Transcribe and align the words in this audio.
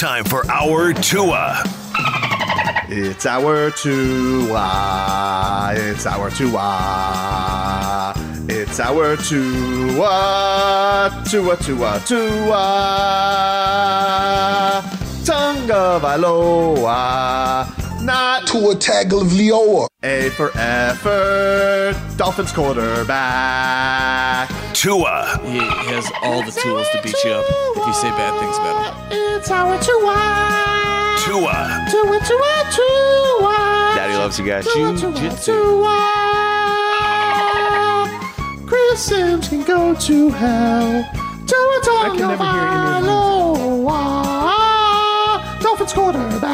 time 0.00 0.24
for 0.24 0.50
our 0.50 0.94
Tua. 0.94 1.62
It's 2.88 3.26
our 3.26 3.70
Tua. 3.70 5.74
It's 5.76 6.06
our 6.06 6.30
Tua. 6.30 8.29
It's 8.70 8.78
our 8.78 9.16
Tua. 9.16 11.10
Tua, 11.28 11.56
Tua, 11.56 12.00
Tua. 12.06 12.62
Tonga 15.24 15.98
Valoa. 16.00 17.66
Not 18.04 18.46
Tua 18.46 18.76
Tagovailoa. 18.76 19.88
A 20.04 20.30
for 20.36 20.52
effort. 20.54 21.96
Dolphins 22.16 22.52
quarterback. 22.52 24.48
Tua. 24.72 25.40
He, 25.42 25.58
he 25.58 25.58
has 25.90 26.08
all 26.22 26.44
the 26.44 26.52
tools 26.52 26.86
to 26.92 27.02
beat 27.02 27.16
you 27.24 27.32
up 27.32 27.44
if 27.76 27.84
you 27.84 27.92
say 27.92 28.10
bad 28.10 28.38
things 28.38 28.56
about 28.56 28.86
him. 28.86 28.94
It's 29.36 29.50
our 29.50 29.76
Tua. 29.82 30.14
Tua. 31.26 31.88
Tua, 31.90 32.20
Tua, 32.20 32.70
Tua. 32.70 33.56
Daddy 33.96 34.14
loves 34.14 34.38
you 34.38 34.46
guys. 34.46 34.64
Jiu-jitsu. 34.66 36.29
Chris 38.70 39.02
Sims 39.04 39.48
can 39.48 39.64
go 39.64 39.94
to 39.96 40.30
hell. 40.30 41.04
Tua 41.44 41.80
I 41.92 42.14
can 42.16 42.28
never 42.28 42.44
hear 42.44 42.68
any 42.68 43.00
of 43.88 44.00
Dolphins 45.60 45.92
quarterback. 45.92 46.50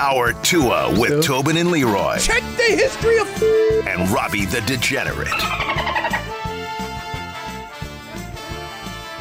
Our 0.00 0.32
Tua 0.42 0.98
with 0.98 1.22
Tobin 1.24 1.56
and 1.56 1.70
Leroy. 1.70 2.18
Check 2.18 2.42
the 2.56 2.64
history 2.64 3.18
of. 3.18 3.28
Food. 3.28 3.86
And 3.86 4.10
Robbie 4.10 4.46
the 4.46 4.62
Degenerate. 4.62 5.28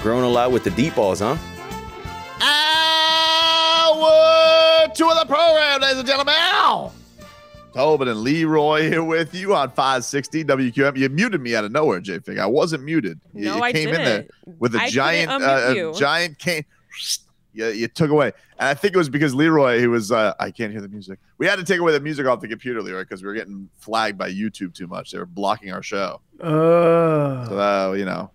Growing 0.01 0.23
a 0.23 0.27
lot 0.27 0.51
with 0.51 0.63
the 0.63 0.72
deep 0.72 0.95
balls, 0.95 1.19
huh? 1.19 1.37
Hour 3.77 4.87
two 4.95 5.07
of 5.07 5.19
the 5.19 5.25
program, 5.27 5.81
ladies 5.81 5.99
and 5.99 6.07
gentlemen. 6.07 6.94
Tobin 7.75 8.07
and 8.07 8.21
Leroy 8.21 8.89
here 8.89 9.03
with 9.03 9.35
you 9.35 9.53
on 9.53 9.69
560 9.69 10.45
WQAM. 10.45 10.97
You 10.97 11.09
muted 11.09 11.41
me 11.41 11.55
out 11.57 11.65
of 11.65 11.73
nowhere, 11.73 11.99
J 11.99 12.19
Fig. 12.19 12.37
I 12.37 12.45
wasn't 12.45 12.83
muted. 12.83 13.19
You, 13.33 13.45
No, 13.45 13.57
you 13.57 13.63
I 13.63 13.73
came 13.73 13.89
in 13.89 13.95
there 13.95 14.25
with 14.59 14.75
a 14.75 14.79
I 14.79 14.89
giant, 14.89 15.29
uh, 15.29 15.73
a 15.75 15.93
giant 15.93 16.39
cane. 16.39 16.63
You, 17.51 17.67
you 17.67 17.87
took 17.89 18.11
away. 18.11 18.31
And 18.59 18.69
I 18.69 18.73
think 18.75 18.93
it 18.93 18.97
was 18.97 19.09
because 19.09 19.35
Leroy, 19.35 19.79
he 19.81 19.87
was, 19.87 20.09
uh, 20.09 20.33
I 20.39 20.51
can't 20.51 20.71
hear 20.71 20.79
the 20.79 20.87
music. 20.87 21.19
We 21.37 21.47
had 21.47 21.57
to 21.57 21.65
take 21.65 21.79
away 21.81 21.91
the 21.91 21.99
music 21.99 22.25
off 22.27 22.39
the 22.39 22.47
computer, 22.47 22.81
Leroy, 22.81 23.01
because 23.01 23.21
we 23.21 23.27
were 23.27 23.33
getting 23.33 23.69
flagged 23.77 24.17
by 24.17 24.31
YouTube 24.31 24.73
too 24.73 24.87
much. 24.87 25.11
They 25.11 25.17
were 25.17 25.25
blocking 25.25 25.71
our 25.73 25.83
show. 25.83 26.21
Uh, 26.41 27.45
So 27.49 27.59
uh, 27.59 27.93
you 27.93 28.05
know, 28.05 28.31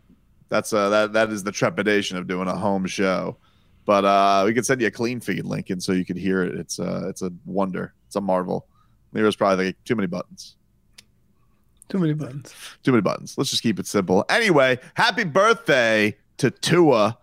that's 0.51 0.73
uh 0.75 0.89
that 0.91 1.13
that 1.15 1.31
is 1.31 1.43
the 1.45 1.53
trepidation 1.53 2.17
of 2.19 2.27
doing 2.27 2.49
a 2.49 2.57
home 2.57 2.87
show. 2.87 3.37
But 3.87 4.05
uh 4.05 4.43
we 4.45 4.53
could 4.53 4.67
send 4.67 4.81
you 4.83 4.89
a 4.89 4.91
clean 4.91 5.21
feed, 5.21 5.45
Lincoln, 5.47 5.81
so 5.81 5.93
you 5.93 6.05
could 6.05 6.17
hear 6.19 6.43
it. 6.43 6.55
It's 6.57 6.79
uh 6.79 7.07
it's 7.09 7.23
a 7.23 7.33
wonder. 7.47 7.95
It's 8.07 8.17
a 8.17 8.21
marvel. 8.21 8.67
Lero's 9.13 9.37
probably 9.37 9.67
like 9.67 9.85
too 9.85 9.95
many 9.97 10.07
buttons. 10.07 10.57
too 11.89 11.99
many 11.99 12.13
buttons. 12.15 12.55
Too 12.83 12.93
many 12.93 13.03
buttons. 13.03 13.37
Let's 13.37 13.51
just 13.51 13.63
keep 13.63 13.79
it 13.81 13.87
simple. 13.87 14.25
Anyway, 14.29 14.79
happy 14.95 15.25
birthday 15.25 16.17
to 16.39 16.51
Tua. 16.51 17.19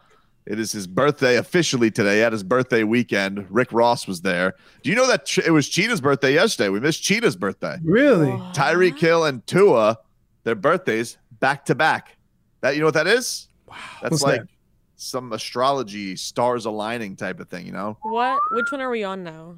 It 0.45 0.59
is 0.59 0.71
his 0.71 0.87
birthday 0.87 1.37
officially 1.37 1.89
today. 1.91 2.23
at 2.23 2.31
his 2.31 2.43
birthday 2.43 2.83
weekend. 2.83 3.45
Rick 3.49 3.71
Ross 3.73 4.07
was 4.07 4.21
there. 4.21 4.55
Do 4.83 4.89
you 4.89 4.95
know 4.95 5.07
that 5.07 5.37
it 5.45 5.51
was 5.51 5.67
Cheetah's 5.69 5.99
birthday 6.01 6.33
yesterday? 6.33 6.69
We 6.69 6.79
missed 6.79 7.03
Cheetah's 7.03 7.35
birthday. 7.35 7.77
Really? 7.83 8.31
Tyreek 8.53 8.97
Hill 8.97 9.25
and 9.25 9.45
Tua, 9.47 9.97
their 10.43 10.55
birthdays 10.55 11.17
back 11.39 11.65
to 11.65 11.75
back. 11.75 12.17
That 12.61 12.75
you 12.75 12.79
know 12.81 12.87
what 12.87 12.93
that 12.95 13.07
is? 13.07 13.47
Wow. 13.67 13.75
That's 14.01 14.11
What's 14.11 14.23
like 14.23 14.41
that? 14.41 14.47
some 14.95 15.31
astrology 15.33 16.15
stars 16.15 16.65
aligning 16.65 17.15
type 17.17 17.39
of 17.39 17.49
thing, 17.49 17.65
you 17.65 17.71
know? 17.73 17.97
What? 18.01 18.39
Which 18.51 18.71
one 18.71 18.81
are 18.81 18.89
we 18.89 19.03
on 19.03 19.23
now? 19.23 19.55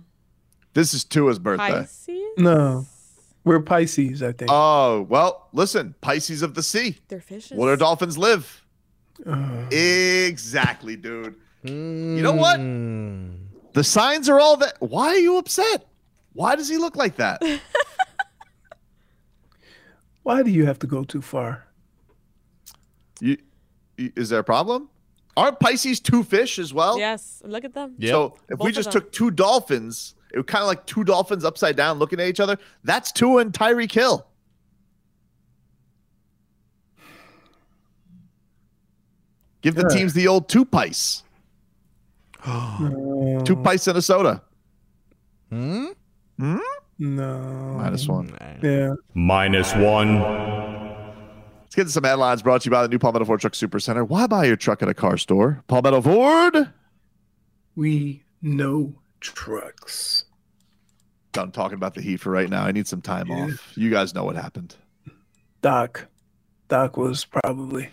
This 0.74 0.94
is 0.94 1.04
Tua's 1.04 1.40
birthday. 1.40 1.72
Pisces? 1.82 2.20
No, 2.38 2.86
we're 3.44 3.60
Pisces, 3.60 4.22
I 4.24 4.32
think. 4.32 4.50
Oh, 4.52 5.02
well, 5.10 5.48
listen, 5.54 5.96
Pisces 6.02 6.42
of 6.42 6.54
the 6.54 6.64
sea. 6.64 6.98
They're 7.08 7.20
fishes. 7.22 7.58
Where 7.58 7.76
do 7.76 7.80
dolphins 7.80 8.18
live? 8.18 8.64
Uh, 9.26 9.66
Exactly, 9.72 10.96
dude. 10.96 11.36
You 11.64 12.22
know 12.22 12.34
what? 12.34 12.58
The 13.74 13.84
signs 13.84 14.30
are 14.30 14.40
all 14.40 14.58
that. 14.58 14.76
Why 14.80 15.08
are 15.10 15.18
you 15.18 15.38
upset? 15.38 15.86
Why 16.34 16.56
does 16.56 16.70
he 16.70 16.78
look 16.78 16.96
like 16.96 17.18
that? 17.18 17.42
why 20.24 20.44
do 20.44 20.52
you 20.52 20.66
have 20.66 20.80
to 20.80 20.88
go 20.88 21.04
too 21.04 21.22
far? 21.22 21.66
you, 23.20 23.38
you- 23.98 24.14
is 24.16 24.30
there 24.30 24.40
a 24.40 24.44
problem? 24.44 24.90
Aren't 25.36 25.60
Pisces 25.60 26.00
two 26.00 26.24
fish 26.24 26.60
as 26.60 26.74
well? 26.74 26.98
Yes. 27.00 27.42
Look 27.46 27.64
at 27.66 27.74
them. 27.74 27.96
So 28.02 28.36
if 28.50 28.58
Both 28.58 28.66
we 28.66 28.72
just 28.72 28.92
them. 28.92 29.02
took 29.02 29.12
two 29.12 29.32
dolphins, 29.32 30.16
it 30.34 30.38
would 30.38 30.48
kind 30.48 30.62
of 30.62 30.68
like 30.68 30.86
two 30.86 31.04
dolphins 31.04 31.44
upside 31.46 31.76
down 31.76 31.98
looking 32.00 32.20
at 32.20 32.28
each 32.28 32.40
other. 32.40 32.58
That's 32.84 33.12
Tua 33.12 33.42
and 33.42 33.52
Tyreek 33.54 33.92
Hill. 33.92 34.26
Give 39.62 39.76
the 39.76 39.84
Yeah. 39.90 39.96
teams 39.98 40.14
the 40.14 40.28
old 40.28 40.48
two 40.48 40.66
pice, 40.66 41.24
No, 42.48 43.42
two 43.46 43.58
pice 43.58 43.88
in 43.88 43.96
a 43.98 44.02
soda. 44.02 44.42
Hmm? 45.50 45.88
Hmm? 46.40 46.58
no. 46.98 47.76
Minus 47.78 48.08
one. 48.08 48.32
Yeah. 48.64 48.94
Minus 49.14 49.74
one. 49.76 50.20
Let's 51.64 51.76
get 51.76 51.84
to 51.86 51.90
some 51.92 52.04
headlines 52.04 52.42
brought 52.42 52.62
to 52.62 52.66
you 52.66 52.72
by 52.72 52.82
the 52.82 52.88
new 52.88 52.98
Palmetto 53.00 53.26
Ford 53.26 53.42
Truck 53.42 53.56
Super 53.56 53.80
Center. 53.80 54.04
Why 54.06 54.28
buy 54.28 54.46
your 54.46 54.56
truck 54.56 54.82
at 54.82 54.90
a 54.90 54.94
car 54.94 55.18
store? 55.18 55.64
Palmetto 55.68 56.02
Ford. 56.02 56.72
We 57.76 58.24
know 58.42 58.96
trucks. 59.20 60.26
Done 61.32 61.52
talking 61.52 61.76
about 61.76 61.94
the 61.94 62.02
heat 62.02 62.18
for 62.18 62.32
right 62.32 62.50
now. 62.50 62.64
I 62.66 62.72
need 62.72 62.88
some 62.88 63.02
time 63.02 63.28
Yeah. 63.28 63.46
off. 63.46 63.72
You 63.78 63.90
guys 63.90 64.14
know 64.16 64.24
what 64.24 64.36
happened. 64.36 64.76
Doc. 65.62 66.08
Doc 66.68 66.98
was 66.98 67.26
probably. 67.26 67.90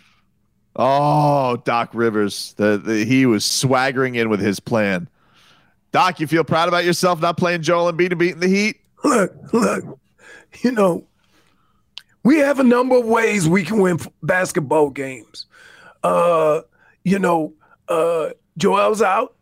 Oh, 0.75 1.57
Doc 1.65 1.89
Rivers. 1.93 2.53
The, 2.57 2.77
the 2.77 3.03
he 3.05 3.25
was 3.25 3.43
swaggering 3.45 4.15
in 4.15 4.29
with 4.29 4.39
his 4.39 4.59
plan. 4.59 5.09
Doc, 5.91 6.19
you 6.19 6.27
feel 6.27 6.43
proud 6.43 6.67
about 6.67 6.85
yourself 6.85 7.21
not 7.21 7.37
playing 7.37 7.61
Joel 7.63 7.91
Embiid 7.91 8.11
and 8.11 8.19
beating 8.19 8.39
the 8.39 8.47
Heat? 8.47 8.77
Look, 9.03 9.33
look. 9.53 9.99
You 10.61 10.71
know, 10.71 11.05
we 12.23 12.37
have 12.39 12.59
a 12.59 12.63
number 12.63 12.97
of 12.97 13.05
ways 13.05 13.47
we 13.47 13.63
can 13.63 13.79
win 13.79 13.99
basketball 14.23 14.89
games. 14.89 15.45
Uh, 16.03 16.61
you 17.03 17.19
know, 17.19 17.53
uh, 17.87 18.29
Joel's 18.57 19.01
out 19.01 19.35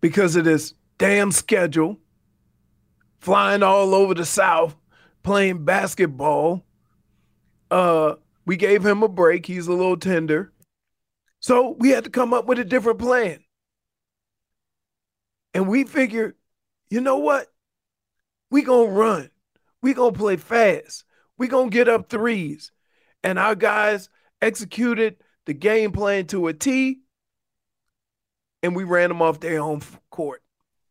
because 0.00 0.36
of 0.36 0.44
this 0.44 0.74
damn 0.98 1.32
schedule, 1.32 1.98
flying 3.22 3.62
all 3.62 3.94
over 3.94 4.14
the 4.14 4.26
South, 4.26 4.76
playing 5.22 5.64
basketball. 5.64 6.64
Uh, 7.70 8.16
We 8.44 8.56
gave 8.56 8.84
him 8.84 9.04
a 9.04 9.08
break. 9.08 9.46
He's 9.46 9.68
a 9.68 9.72
little 9.72 9.96
tender. 9.96 10.52
So 11.38 11.76
we 11.78 11.90
had 11.90 12.04
to 12.04 12.10
come 12.10 12.34
up 12.34 12.46
with 12.46 12.58
a 12.58 12.64
different 12.64 12.98
plan. 12.98 13.44
And 15.54 15.68
we 15.68 15.84
figured, 15.84 16.34
you 16.90 17.00
know 17.00 17.18
what? 17.18 17.46
We 18.50 18.62
gonna 18.62 18.90
run. 18.90 19.30
We 19.80 19.94
gonna 19.94 20.12
play 20.12 20.36
fast. 20.36 21.04
We 21.38 21.46
gonna 21.46 21.70
get 21.70 21.88
up 21.88 22.08
threes. 22.08 22.72
And 23.22 23.38
our 23.38 23.54
guys 23.54 24.08
executed 24.40 25.16
the 25.46 25.54
game 25.54 25.92
plan 25.92 26.26
to 26.26 26.48
a 26.48 26.52
T. 26.52 27.02
And 28.64 28.74
we 28.74 28.82
ran 28.84 29.08
them 29.08 29.22
off 29.22 29.38
their 29.38 29.60
home 29.60 29.82
court. 30.10 30.42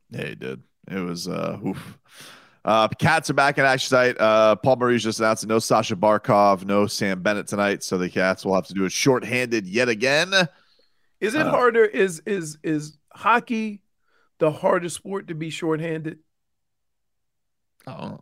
Yeah, 0.10 0.28
he 0.28 0.36
did. 0.36 0.64
It 0.90 1.00
was 1.00 1.28
uh 1.28 1.58
oof. 1.66 1.98
Uh 2.64 2.88
cats 2.90 3.30
are 3.30 3.34
back 3.34 3.58
in 3.58 3.66
action 3.66 3.90
tonight. 3.90 4.18
Uh 4.20 4.56
Paul 4.56 4.76
Maurice 4.78 5.04
just 5.04 5.20
announced 5.20 5.46
no 5.48 5.60
Sasha 5.60 5.96
Barkov, 5.96 6.66
no 6.66 6.88
Sam 6.88 7.22
Bennett 7.22 7.48
tonight. 7.48 7.84
So 7.84 7.98
the 7.98 8.10
cats 8.10 8.46
will 8.46 8.56
have 8.56 8.68
to 8.68 8.74
do 8.74 8.86
it 8.86 8.92
shorthanded 8.92 9.68
yet 9.68 9.90
again. 9.90 10.32
Is 11.20 11.34
it 11.36 11.46
Uh, 11.46 11.52
harder? 11.52 11.86
Is 11.86 12.22
is 12.26 12.58
is 12.64 12.98
hockey 13.14 13.82
the 14.40 14.52
hardest 14.52 14.96
sport 14.98 15.28
to 15.28 15.36
be 15.36 15.50
shorthanded? 15.50 16.20
Oh. 17.88 18.20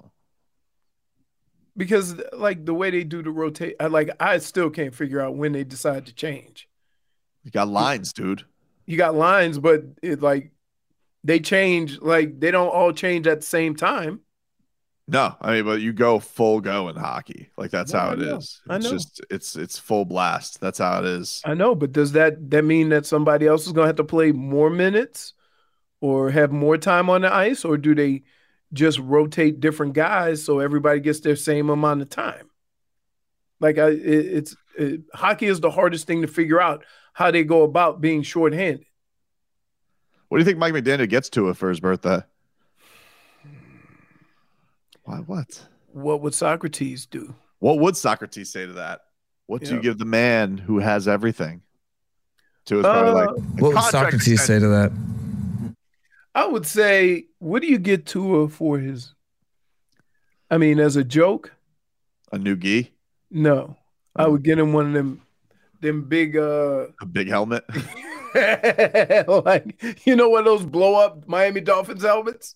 Because 1.78 2.16
like 2.34 2.66
the 2.66 2.74
way 2.74 2.92
they 2.92 3.04
do 3.06 3.24
the 3.24 3.32
rotate, 3.32 3.76
I 3.80 3.88
like 3.88 4.10
I 4.20 4.38
still 4.40 4.70
can't 4.70 4.94
figure 4.94 5.22
out 5.22 5.36
when 5.36 5.54
they 5.54 5.64
decide 5.64 6.06
to 6.08 6.14
change. 6.14 6.68
You 7.44 7.52
got 7.52 7.70
lines, 7.70 8.12
dude. 8.12 8.44
You 8.86 8.98
got 8.98 9.16
lines, 9.16 9.60
but 9.60 9.84
it 10.04 10.22
like 10.22 10.52
they 11.24 11.40
change 11.40 12.00
like 12.02 12.40
they 12.40 12.52
don't 12.52 12.70
all 12.70 12.94
change 12.94 13.28
at 13.28 13.42
the 13.42 13.46
same 13.46 13.76
time. 13.76 14.22
No, 15.08 15.36
I 15.42 15.54
mean, 15.56 15.66
but 15.66 15.82
you 15.82 15.92
go 15.92 16.20
full 16.20 16.62
go 16.62 16.88
in 16.90 16.96
hockey. 16.96 17.50
Like 17.58 17.72
that's 17.72 17.92
No, 17.92 18.00
how 18.00 18.12
it 18.12 18.22
is. 18.22 18.62
I 18.70 18.78
It's 18.78 18.88
know. 18.90 18.90
just 18.90 19.22
it's 19.32 19.56
it's 19.56 19.80
full 19.80 20.06
blast. 20.06 20.60
That's 20.62 20.78
how 20.78 21.00
it 21.00 21.06
is. 21.06 21.46
I 21.46 21.54
know, 21.54 21.74
but 21.74 21.92
does 21.94 22.12
that 22.14 22.50
that 22.52 22.64
mean 22.64 22.90
that 22.90 23.06
somebody 23.06 23.48
else 23.48 23.66
is 23.66 23.72
gonna 23.74 23.88
have 23.88 23.96
to 23.98 24.04
play 24.04 24.32
more 24.32 24.70
minutes 24.70 25.34
or 26.02 26.32
have 26.32 26.52
more 26.52 26.78
time 26.78 27.10
on 27.10 27.22
the 27.22 27.34
ice, 27.34 27.66
or 27.66 27.78
do 27.78 27.96
they 27.96 28.24
just 28.74 29.00
rotate 29.00 29.60
different 29.62 29.94
guys 29.94 30.44
so 30.44 30.60
everybody 30.60 31.00
gets 31.02 31.22
their 31.22 31.36
same 31.38 31.70
amount 31.70 32.02
of 32.02 32.10
time? 32.10 32.50
Like 33.60 33.78
I, 33.78 33.90
it, 33.90 33.98
it's 34.00 34.56
it, 34.78 35.02
hockey 35.14 35.48
is 35.48 35.60
the 35.60 35.72
hardest 35.72 36.08
thing 36.08 36.22
to 36.22 36.28
figure 36.28 36.62
out 36.62 36.86
how 37.14 37.32
they 37.32 37.44
go 37.44 37.64
about 37.64 38.02
being 38.02 38.22
shorthanded. 38.24 38.86
What 40.30 40.38
do 40.38 40.42
you 40.42 40.46
think 40.46 40.60
Mike 40.60 40.74
McDaniel 40.74 41.10
gets 41.10 41.30
to 41.32 41.50
it 41.50 41.58
for 41.58 41.70
his 41.70 41.80
birthday? 41.80 42.22
Why 45.04 45.18
what? 45.18 45.68
What 45.92 46.22
would 46.22 46.34
Socrates 46.36 47.06
do? 47.08 47.34
What 47.60 47.80
would 47.80 47.98
Socrates 47.98 48.52
say 48.52 48.66
to 48.68 48.74
that? 48.74 49.02
What 49.48 49.64
do 49.64 49.74
you 49.74 49.82
give 49.82 49.98
the 49.98 50.06
man 50.06 50.58
who 50.58 50.78
has 50.80 51.08
everything? 51.08 51.64
To 52.66 52.76
his 52.78 52.84
probably 52.84 53.10
Uh, 53.10 53.14
like 53.16 53.30
What 53.60 53.74
would 53.74 53.84
Socrates 53.86 54.28
extension. 54.28 54.38
say 54.38 54.60
to 54.60 54.68
that? 54.68 54.92
I 56.36 56.46
would 56.46 56.68
say, 56.68 57.26
what 57.40 57.64
do 57.64 57.68
you 57.68 57.80
get 57.80 58.06
Tua 58.06 58.48
for 58.50 58.78
his? 58.78 59.14
I 60.52 60.60
mean, 60.60 60.80
as 60.80 60.96
a 60.96 61.04
joke, 61.04 61.52
a 62.32 62.38
new 62.38 62.56
gi, 62.56 62.92
no. 63.32 63.76
I 64.16 64.28
would 64.28 64.44
get 64.44 64.60
him 64.60 64.74
one 64.74 64.88
of 64.88 64.94
them, 64.94 65.22
them 65.82 66.04
big 66.04 66.38
uh 66.38 66.88
a 67.02 67.06
big 67.06 67.30
helmet. 67.30 67.64
like 69.46 70.06
you 70.06 70.16
know 70.16 70.30
one 70.30 70.40
of 70.40 70.46
those 70.46 70.66
blow 70.66 70.96
up 70.96 71.28
Miami 71.28 71.62
Dolphins 71.62 72.04
helmets? 72.04 72.56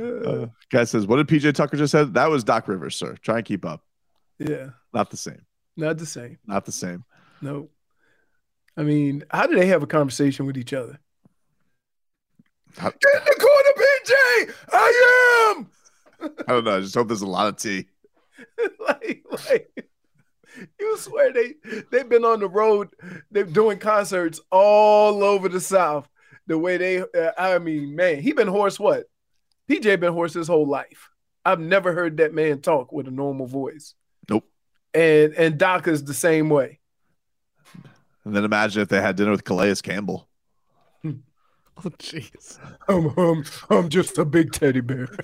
Uh, 0.00 0.46
guy 0.70 0.84
says, 0.84 1.06
"What 1.06 1.16
did 1.16 1.28
PJ 1.28 1.54
Tucker 1.54 1.76
just 1.76 1.90
said? 1.92 2.14
That 2.14 2.30
was 2.30 2.42
Doc 2.44 2.66
Rivers, 2.68 2.96
sir. 2.96 3.16
Try 3.22 3.36
and 3.38 3.44
keep 3.44 3.64
up. 3.64 3.82
yeah, 4.38 4.70
Not 4.94 5.10
the 5.10 5.16
same. 5.16 5.42
not 5.76 5.98
the 5.98 6.06
same. 6.06 6.38
Not 6.46 6.64
the 6.64 6.72
same. 6.72 7.04
No. 7.40 7.68
I 8.76 8.82
mean, 8.82 9.24
how 9.30 9.46
do 9.46 9.54
they 9.54 9.66
have 9.66 9.82
a 9.82 9.86
conversation 9.86 10.46
with 10.46 10.56
each 10.56 10.72
other? 10.72 10.98
How- 12.78 12.88
Get 12.90 13.14
in 13.14 13.24
the 13.26 13.36
corner, 13.38 14.48
PJ! 14.48 14.54
I 14.72 15.54
am 15.58 15.70
I 16.48 16.52
don't 16.52 16.64
know. 16.64 16.76
I 16.76 16.80
just 16.80 16.94
hope 16.94 17.08
there's 17.08 17.20
a 17.22 17.26
lot 17.26 17.48
of 17.48 17.56
tea. 17.56 17.86
like, 18.88 19.24
like 19.50 19.86
you 20.78 20.98
swear 20.98 21.32
they 21.32 21.54
they've 21.90 22.08
been 22.08 22.24
on 22.24 22.40
the 22.40 22.48
road, 22.48 22.88
they're 23.30 23.44
doing 23.44 23.78
concerts 23.78 24.40
all 24.50 25.22
over 25.22 25.48
the 25.48 25.60
South. 25.60 26.08
The 26.46 26.58
way 26.58 26.76
they, 26.76 26.98
uh, 26.98 27.32
I 27.38 27.58
mean, 27.58 27.94
man, 27.94 28.20
he 28.20 28.32
been 28.32 28.48
hoarse. 28.48 28.78
What? 28.78 29.04
PJ 29.70 30.00
been 30.00 30.12
hoarse 30.12 30.34
his 30.34 30.48
whole 30.48 30.66
life. 30.66 31.08
I've 31.44 31.60
never 31.60 31.92
heard 31.92 32.16
that 32.18 32.34
man 32.34 32.60
talk 32.60 32.92
with 32.92 33.08
a 33.08 33.10
normal 33.10 33.46
voice. 33.46 33.94
Nope. 34.28 34.44
And 34.92 35.34
and 35.34 35.58
Doc 35.58 35.88
is 35.88 36.04
the 36.04 36.14
same 36.14 36.48
way. 36.48 36.80
And 38.24 38.36
then 38.36 38.44
imagine 38.44 38.82
if 38.82 38.88
they 38.88 39.00
had 39.00 39.16
dinner 39.16 39.32
with 39.32 39.44
Calais 39.44 39.76
Campbell. 39.82 40.28
Oh, 41.78 41.88
jeez. 41.98 42.58
I'm, 42.86 43.06
I'm, 43.18 43.44
I'm 43.70 43.88
just 43.88 44.18
a 44.18 44.26
big 44.26 44.52
teddy 44.52 44.82
bear. 44.82 45.08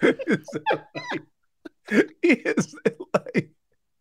he 2.22 2.28
is 2.28 2.76
like, 3.14 3.50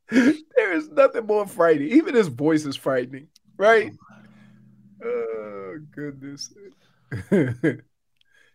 there 0.09 0.73
is 0.73 0.89
nothing 0.89 1.25
more 1.25 1.47
frightening. 1.47 1.89
Even 1.89 2.15
his 2.15 2.27
voice 2.27 2.65
is 2.65 2.75
frightening, 2.75 3.27
right? 3.57 3.93
Oh, 5.03 5.07
oh 5.07 5.77
goodness. 5.91 6.53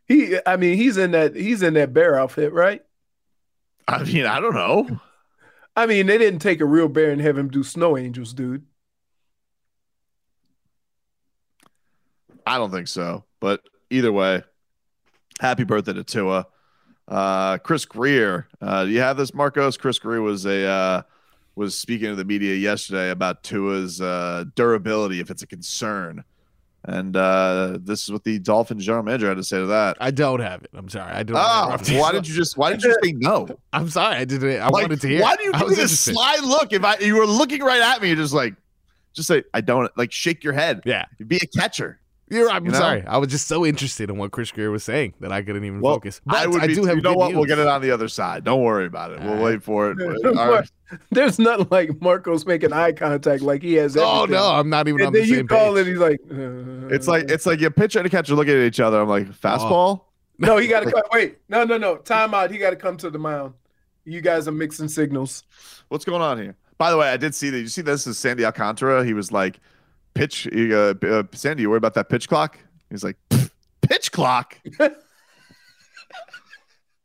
he, 0.06 0.38
I 0.46 0.56
mean, 0.56 0.76
he's 0.76 0.96
in 0.96 1.12
that 1.12 1.34
he's 1.34 1.62
in 1.62 1.74
that 1.74 1.92
bear 1.92 2.18
outfit, 2.18 2.52
right? 2.52 2.82
I 3.88 4.02
mean, 4.04 4.26
I 4.26 4.40
don't 4.40 4.54
know. 4.54 5.00
I 5.76 5.86
mean, 5.86 6.06
they 6.06 6.18
didn't 6.18 6.40
take 6.40 6.60
a 6.60 6.64
real 6.64 6.88
bear 6.88 7.10
and 7.10 7.20
have 7.20 7.36
him 7.36 7.48
do 7.48 7.62
snow 7.62 7.96
angels, 7.96 8.32
dude. 8.32 8.64
I 12.46 12.58
don't 12.58 12.70
think 12.70 12.88
so. 12.88 13.24
But 13.40 13.60
either 13.90 14.12
way, 14.12 14.42
happy 15.40 15.64
birthday 15.64 15.92
to 15.92 16.04
Tua. 16.04 16.46
Uh, 17.08 17.58
Chris 17.58 17.84
Grier. 17.84 18.48
Uh, 18.60 18.84
do 18.84 18.90
you 18.90 19.00
have 19.00 19.16
this, 19.16 19.32
Marcos? 19.32 19.76
Chris 19.76 19.98
Grier 19.98 20.22
was 20.22 20.44
a 20.46 20.64
uh, 20.66 21.02
was 21.54 21.78
speaking 21.78 22.08
to 22.08 22.16
the 22.16 22.24
media 22.24 22.54
yesterday 22.54 23.10
about 23.10 23.42
Tua's 23.42 24.00
uh, 24.00 24.44
durability, 24.54 25.20
if 25.20 25.30
it's 25.30 25.42
a 25.42 25.46
concern. 25.46 26.24
And 26.88 27.16
uh, 27.16 27.78
this 27.80 28.04
is 28.04 28.12
what 28.12 28.22
the 28.22 28.38
Dolphins 28.38 28.84
general 28.84 29.02
manager 29.02 29.28
had 29.28 29.38
to 29.38 29.42
say 29.44 29.58
to 29.58 29.66
that. 29.66 29.96
I 30.00 30.12
don't 30.12 30.38
have 30.38 30.62
it. 30.62 30.70
I'm 30.72 30.88
sorry. 30.88 31.10
I 31.12 31.24
don't. 31.24 31.36
Oh, 31.36 31.76
why 31.98 32.12
did 32.12 32.28
you 32.28 32.34
just 32.34 32.56
why 32.56 32.70
did 32.70 32.82
you 32.84 32.96
say 33.02 33.12
no? 33.12 33.48
I'm 33.72 33.88
sorry. 33.88 34.16
I 34.16 34.24
didn't. 34.24 34.60
I 34.60 34.64
Like, 34.68 34.82
wanted 34.84 35.00
to 35.00 35.08
hear. 35.08 35.22
Why 35.22 35.34
do 35.34 35.42
you 35.44 35.52
give 35.58 35.68
me 35.68 35.74
this 35.74 35.98
sly 35.98 36.38
look? 36.44 36.72
If 36.72 36.84
I 36.84 36.98
you 36.98 37.16
were 37.16 37.26
looking 37.26 37.60
right 37.62 37.82
at 37.82 38.00
me, 38.02 38.08
you're 38.08 38.16
just 38.16 38.34
like, 38.34 38.54
just 39.14 39.26
say 39.26 39.42
I 39.52 39.62
don't 39.62 39.90
like 39.96 40.12
shake 40.12 40.44
your 40.44 40.52
head. 40.52 40.82
Yeah. 40.84 41.06
Be 41.26 41.36
a 41.38 41.46
catcher. 41.58 41.98
You're. 42.28 42.50
I'm 42.50 42.64
You 42.64 42.72
know? 42.72 42.78
sorry. 42.78 43.04
I 43.06 43.18
was 43.18 43.28
just 43.28 43.46
so 43.46 43.64
interested 43.64 44.10
in 44.10 44.18
what 44.18 44.32
Chris 44.32 44.50
Grier 44.50 44.70
was 44.70 44.82
saying 44.82 45.14
that 45.20 45.30
I 45.30 45.42
couldn't 45.42 45.64
even 45.64 45.80
Well, 45.80 45.94
focus. 45.94 46.20
But 46.26 46.36
I 46.36 46.46
would. 46.46 46.60
I 46.62 46.66
be, 46.66 46.74
do 46.74 46.84
have. 46.84 46.96
you 46.96 47.02
know 47.02 47.10
good 47.12 47.18
what? 47.18 47.34
We'll 47.34 47.44
get 47.44 47.58
it 47.60 47.68
on 47.68 47.80
the 47.82 47.90
other 47.92 48.08
side. 48.08 48.42
Don't 48.44 48.62
worry 48.62 48.86
about 48.86 49.12
it. 49.12 49.20
We'll 49.20 49.34
All 49.38 49.44
wait 49.44 49.62
for 49.62 49.90
it. 49.92 49.98
There's 49.98 50.36
All 50.36 50.50
right. 50.50 50.70
There's 51.10 51.38
nothing 51.38 51.68
like 51.70 52.00
Marcos 52.00 52.44
making 52.46 52.72
eye 52.72 52.92
contact 52.92 53.42
like 53.42 53.62
he 53.62 53.74
has. 53.74 53.96
Oh 53.96 54.26
no, 54.28 54.52
I'm 54.52 54.68
not 54.68 54.88
even 54.88 55.00
And 55.00 55.06
on 55.08 55.12
then 55.12 55.22
the 55.22 55.28
you 55.28 55.36
same 55.36 55.48
call 55.48 55.74
page. 55.74 55.86
it, 55.86 55.90
he's 55.90 55.98
like, 55.98 56.20
uh, 56.30 56.94
It's 56.94 57.06
like 57.08 57.30
it's 57.30 57.46
like 57.46 57.60
your 57.60 57.70
pitcher 57.70 57.98
and 58.00 58.06
a 58.06 58.10
catcher 58.10 58.34
looking 58.34 58.54
at 58.54 58.60
each 58.62 58.80
other. 58.80 59.00
I'm 59.00 59.08
like 59.08 59.28
fastball. 59.28 60.02
no, 60.38 60.56
he 60.58 60.66
got 60.68 60.80
to 60.84 60.90
come. 60.90 61.02
Wait, 61.12 61.38
no, 61.48 61.64
no, 61.64 61.78
no. 61.78 61.96
Time 61.96 62.34
out. 62.34 62.50
He 62.50 62.58
got 62.58 62.70
to 62.70 62.76
come 62.76 62.96
to 62.98 63.10
the 63.10 63.18
mound. 63.18 63.54
You 64.04 64.20
guys 64.20 64.46
are 64.46 64.52
mixing 64.52 64.88
signals. 64.88 65.44
What's 65.88 66.04
going 66.04 66.22
on 66.22 66.38
here? 66.38 66.56
By 66.78 66.90
the 66.90 66.96
way, 66.98 67.08
I 67.08 67.16
did 67.16 67.34
see 67.34 67.50
that. 67.50 67.58
You 67.58 67.68
see 67.68 67.82
this 67.82 68.06
is 68.06 68.18
Sandy 68.18 68.44
Alcantara. 68.44 69.04
He 69.04 69.14
was 69.14 69.32
like, 69.32 69.58
pitch. 70.16 70.48
Uh, 70.52 70.94
uh, 71.06 71.22
Sandy, 71.32 71.62
you 71.62 71.70
worried 71.70 71.78
about 71.78 71.94
that 71.94 72.08
pitch 72.08 72.28
clock? 72.28 72.58
He's 72.90 73.04
like, 73.04 73.16
pitch 73.82 74.10
clock. 74.10 74.58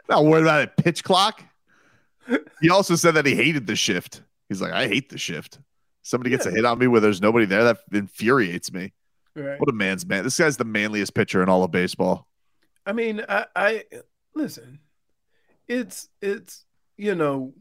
Not 0.09 0.25
worried 0.25 0.43
about 0.43 0.61
it, 0.61 0.77
pitch 0.77 1.03
clock. 1.03 1.43
He 2.61 2.69
also 2.69 2.95
said 2.95 3.15
that 3.15 3.25
he 3.25 3.35
hated 3.35 3.67
the 3.67 3.75
shift. 3.75 4.21
He's 4.47 4.61
like, 4.61 4.71
I 4.71 4.87
hate 4.87 5.09
the 5.09 5.17
shift. 5.17 5.59
Somebody 6.03 6.29
gets 6.29 6.45
a 6.45 6.51
hit 6.51 6.65
on 6.65 6.79
me 6.79 6.87
where 6.87 7.01
there's 7.01 7.21
nobody 7.21 7.45
there. 7.45 7.63
That 7.63 7.77
infuriates 7.91 8.71
me. 8.71 8.93
Right. 9.35 9.59
What 9.59 9.69
a 9.69 9.73
man's 9.73 10.05
man. 10.05 10.23
This 10.23 10.37
guy's 10.37 10.57
the 10.57 10.65
manliest 10.65 11.13
pitcher 11.13 11.41
in 11.43 11.49
all 11.49 11.63
of 11.63 11.71
baseball. 11.71 12.27
I 12.85 12.93
mean, 12.93 13.23
I, 13.27 13.45
I 13.55 13.83
listen. 14.35 14.79
It's 15.67 16.09
it's 16.21 16.65
you 16.97 17.15
know, 17.15 17.53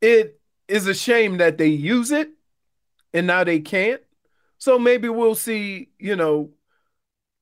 it 0.00 0.40
is 0.66 0.86
a 0.86 0.94
shame 0.94 1.38
that 1.38 1.58
they 1.58 1.66
use 1.66 2.10
it, 2.10 2.30
and 3.14 3.26
now 3.26 3.44
they 3.44 3.60
can't. 3.60 4.00
So 4.58 4.78
maybe 4.78 5.08
we'll 5.08 5.34
see. 5.34 5.88
You 5.98 6.16
know, 6.16 6.50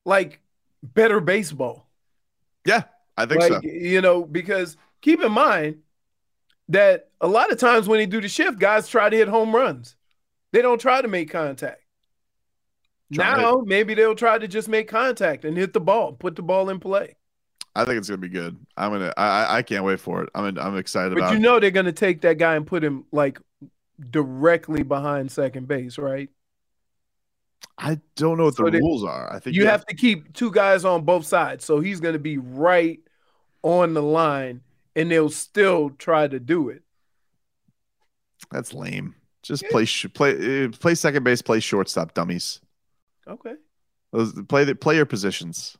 like 0.05 0.39
better 0.81 1.19
baseball. 1.19 1.87
Yeah, 2.65 2.83
I 3.17 3.25
think 3.25 3.41
like 3.41 3.51
so. 3.51 3.61
you 3.63 4.01
know 4.01 4.23
because 4.25 4.77
keep 5.01 5.21
in 5.21 5.31
mind 5.31 5.77
that 6.69 7.09
a 7.21 7.27
lot 7.27 7.51
of 7.51 7.57
times 7.57 7.87
when 7.87 7.99
they 7.99 8.05
do 8.05 8.19
the 8.21 8.27
shift 8.27 8.59
guys 8.59 8.87
try 8.87 9.09
to 9.09 9.15
hit 9.15 9.27
home 9.29 9.55
runs 9.55 9.95
they 10.51 10.61
don't 10.61 10.81
try 10.81 11.01
to 11.01 11.07
make 11.07 11.29
contact 11.31 11.81
Try 13.13 13.37
now 13.37 13.63
maybe 13.65 13.93
they'll 13.93 14.15
try 14.15 14.37
to 14.37 14.47
just 14.49 14.67
make 14.67 14.89
contact 14.89 15.45
and 15.45 15.57
hit 15.57 15.71
the 15.71 15.79
ball 15.79 16.11
put 16.11 16.35
the 16.35 16.41
ball 16.41 16.69
in 16.69 16.79
play 16.79 17.15
I 17.73 17.85
think 17.85 17.99
it's 17.99 18.09
gonna 18.09 18.17
be 18.17 18.27
good. 18.27 18.57
I'm 18.75 18.91
gonna. 18.91 19.13
I 19.15 19.57
I- 19.57 19.61
can't 19.61 19.83
wait 19.85 19.99
for 19.99 20.23
it. 20.23 20.29
I'm 20.33 20.57
I'm 20.57 20.77
excited 20.77 21.11
But 21.13 21.19
about. 21.19 21.31
you 21.31 21.37
it. 21.37 21.41
know 21.41 21.59
they're 21.59 21.69
gonna 21.69 21.91
take 21.91 22.21
that 22.21 22.39
guy 22.39 22.55
and 22.55 22.65
put 22.65 22.83
him 22.83 23.05
like 23.11 23.39
directly 24.09 24.83
behind 24.83 25.31
second 25.31 25.67
base, 25.67 25.97
right? 25.97 26.29
I 27.77 27.99
don't 28.15 28.37
know 28.37 28.45
what 28.45 28.55
So 28.55 28.69
the 28.69 28.79
rules 28.79 29.03
are. 29.03 29.31
I 29.33 29.39
think 29.39 29.55
You 29.55 29.67
have 29.67 29.85
to 29.85 29.95
keep 29.95 30.33
two 30.33 30.51
guys 30.51 30.85
on 30.85 31.03
both 31.03 31.25
sides, 31.25 31.65
so 31.65 31.79
he's 31.79 31.99
gonna 31.99 32.19
be 32.19 32.37
right 32.37 32.99
on 33.61 33.93
the 33.93 34.01
line, 34.01 34.61
and 34.95 35.11
they'll 35.11 35.29
still 35.29 35.91
try 35.91 36.27
to 36.27 36.39
do 36.39 36.69
it. 36.69 36.83
That's 38.51 38.73
lame. 38.73 39.15
Just 39.43 39.65
play 39.69 39.85
sh- 39.85 40.07
play 40.13 40.65
uh, 40.65 40.69
play 40.69 40.95
second 40.95 41.23
base, 41.23 41.41
play 41.41 41.59
shortstop, 41.59 42.13
dummies. 42.13 42.59
Okay. 43.27 43.53
Those 44.11 44.33
play 44.47 44.63
the 44.63 44.75
player 44.75 45.05
positions. 45.05 45.77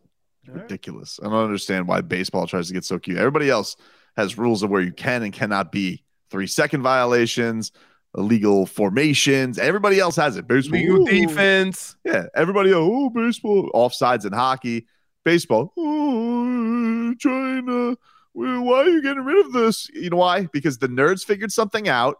All 0.48 0.56
right. 0.56 0.64
Ridiculous. 0.64 1.20
I 1.22 1.26
don't 1.26 1.34
understand 1.34 1.88
why 1.88 2.02
baseball 2.02 2.48
tries 2.48 2.68
to 2.68 2.74
get 2.74 2.86
so 2.86 3.00
cute. 3.00 3.18
Everybody 3.18 3.50
else 3.50 3.76
has 4.16 4.38
rules 4.38 4.64
of 4.64 4.70
where 4.70 4.82
you 4.82 4.92
can 4.92 5.24
and 5.24 5.34
cannot 5.34 5.72
be. 5.72 6.04
Three 6.30 6.48
second 6.48 6.82
violations, 6.82 7.72
illegal 8.18 8.66
formations. 8.66 9.58
Everybody 9.58 10.00
else 10.00 10.16
has 10.18 10.36
it. 10.36 10.48
Baseball, 10.48 10.80
Legal 10.80 11.06
defense. 11.06 11.96
Yeah, 12.04 12.26
everybody. 12.36 12.74
Oh, 12.74 13.10
baseball 13.10 13.70
offsides 13.74 14.26
in 14.26 14.34
hockey. 14.34 14.88
Baseball. 15.24 15.72
Oh, 15.78 17.14
trying 17.20 17.66
to. 17.68 17.98
Why 18.34 18.80
are 18.82 18.90
you 18.90 19.02
getting 19.02 19.24
rid 19.24 19.46
of 19.46 19.54
this? 19.54 19.90
You 19.94 20.10
know 20.10 20.18
why? 20.18 20.48
Because 20.52 20.78
the 20.78 20.88
nerds 20.88 21.24
figured 21.24 21.52
something 21.52 21.88
out, 21.88 22.18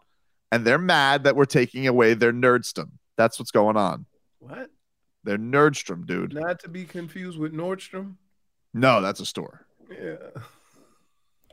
and 0.50 0.64
they're 0.64 0.78
mad 0.78 1.24
that 1.24 1.36
we're 1.36 1.44
taking 1.44 1.86
away 1.86 2.14
their 2.14 2.32
nerdstom. 2.32 2.90
That's 3.16 3.38
what's 3.38 3.50
going 3.50 3.76
on. 3.76 4.06
What? 4.38 4.70
They're 5.24 5.38
nerdstrom, 5.38 6.06
dude. 6.06 6.32
Not 6.34 6.60
to 6.60 6.68
be 6.68 6.84
confused 6.84 7.38
with 7.38 7.52
Nordstrom. 7.52 8.14
No, 8.72 9.00
that's 9.00 9.20
a 9.20 9.26
store. 9.26 9.66
Yeah. 9.90 10.42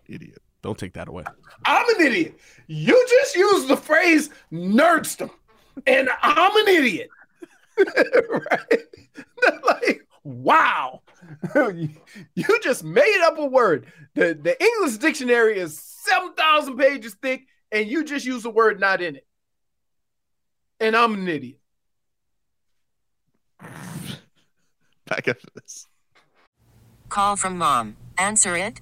Idiot. 0.08 0.42
Don't 0.66 0.80
take 0.80 0.94
that 0.94 1.08
away. 1.08 1.24
I'm 1.64 1.88
an 1.90 2.08
idiot. 2.08 2.40
You 2.66 3.06
just 3.08 3.36
used 3.36 3.68
the 3.68 3.78
phrase 3.78 4.32
nerdstom, 4.52 5.30
and 5.86 6.10
I'm 6.24 6.58
an 6.58 6.68
idiot. 6.68 7.10
right? 8.32 8.82
like, 9.64 10.08
wow. 10.24 11.04
you 11.56 11.90
you 12.34 12.60
just 12.64 12.84
made 12.84 13.22
up 13.26 13.38
a 13.38 13.46
word. 13.46 13.86
The 14.16 14.34
the 14.34 14.60
English 14.60 14.98
dictionary 14.98 15.60
is 15.60 15.78
7,000 15.78 16.76
pages 16.78 17.16
thick, 17.22 17.46
and 17.72 17.88
you 17.88 18.04
just 18.04 18.26
used 18.26 18.44
the 18.44 18.50
word 18.50 18.80
not 18.80 19.04
in 19.04 19.18
it. 19.18 19.28
And 20.80 20.98
I'm 20.98 21.14
an 21.14 21.28
idiot. 21.28 21.60
Back 25.06 25.28
after 25.28 25.48
this. 25.54 25.86
Call 27.10 27.36
from 27.36 27.60
mom. 27.60 27.98
Answer 28.18 28.56
it. 28.56 28.82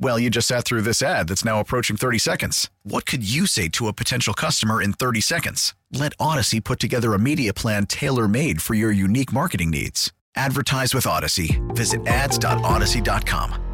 Well, 0.00 0.18
you 0.18 0.30
just 0.30 0.46
sat 0.46 0.64
through 0.64 0.82
this 0.82 1.02
ad 1.02 1.28
that's 1.28 1.44
now 1.44 1.58
approaching 1.58 1.96
30 1.96 2.18
seconds. 2.18 2.70
What 2.84 3.04
could 3.04 3.28
you 3.28 3.46
say 3.46 3.68
to 3.70 3.88
a 3.88 3.92
potential 3.92 4.32
customer 4.32 4.80
in 4.80 4.92
30 4.92 5.20
seconds? 5.20 5.74
Let 5.92 6.16
Audacy 6.18 6.62
put 6.62 6.78
together 6.78 7.14
a 7.14 7.18
media 7.18 7.52
plan 7.52 7.86
tailor 7.86 8.28
made 8.28 8.62
for 8.62 8.74
your 8.74 8.92
unique 8.92 9.32
marketing 9.32 9.70
needs. 9.70 10.12
Advertise 10.36 10.94
with 10.94 11.04
Audacy. 11.04 11.58
Visit 11.74 12.06
ads.audacy.com. 12.06 13.64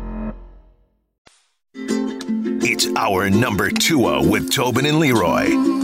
It's 2.67 2.89
our 2.97 3.29
number 3.29 3.71
two 3.71 4.07
oh 4.07 4.27
with 4.27 4.51
Tobin 4.51 4.87
and 4.87 4.99
Leroy. 4.99 5.84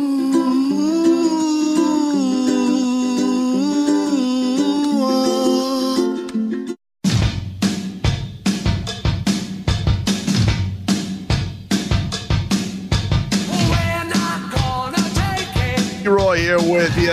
Here 16.51 16.73
with 16.73 16.99
you 16.99 17.13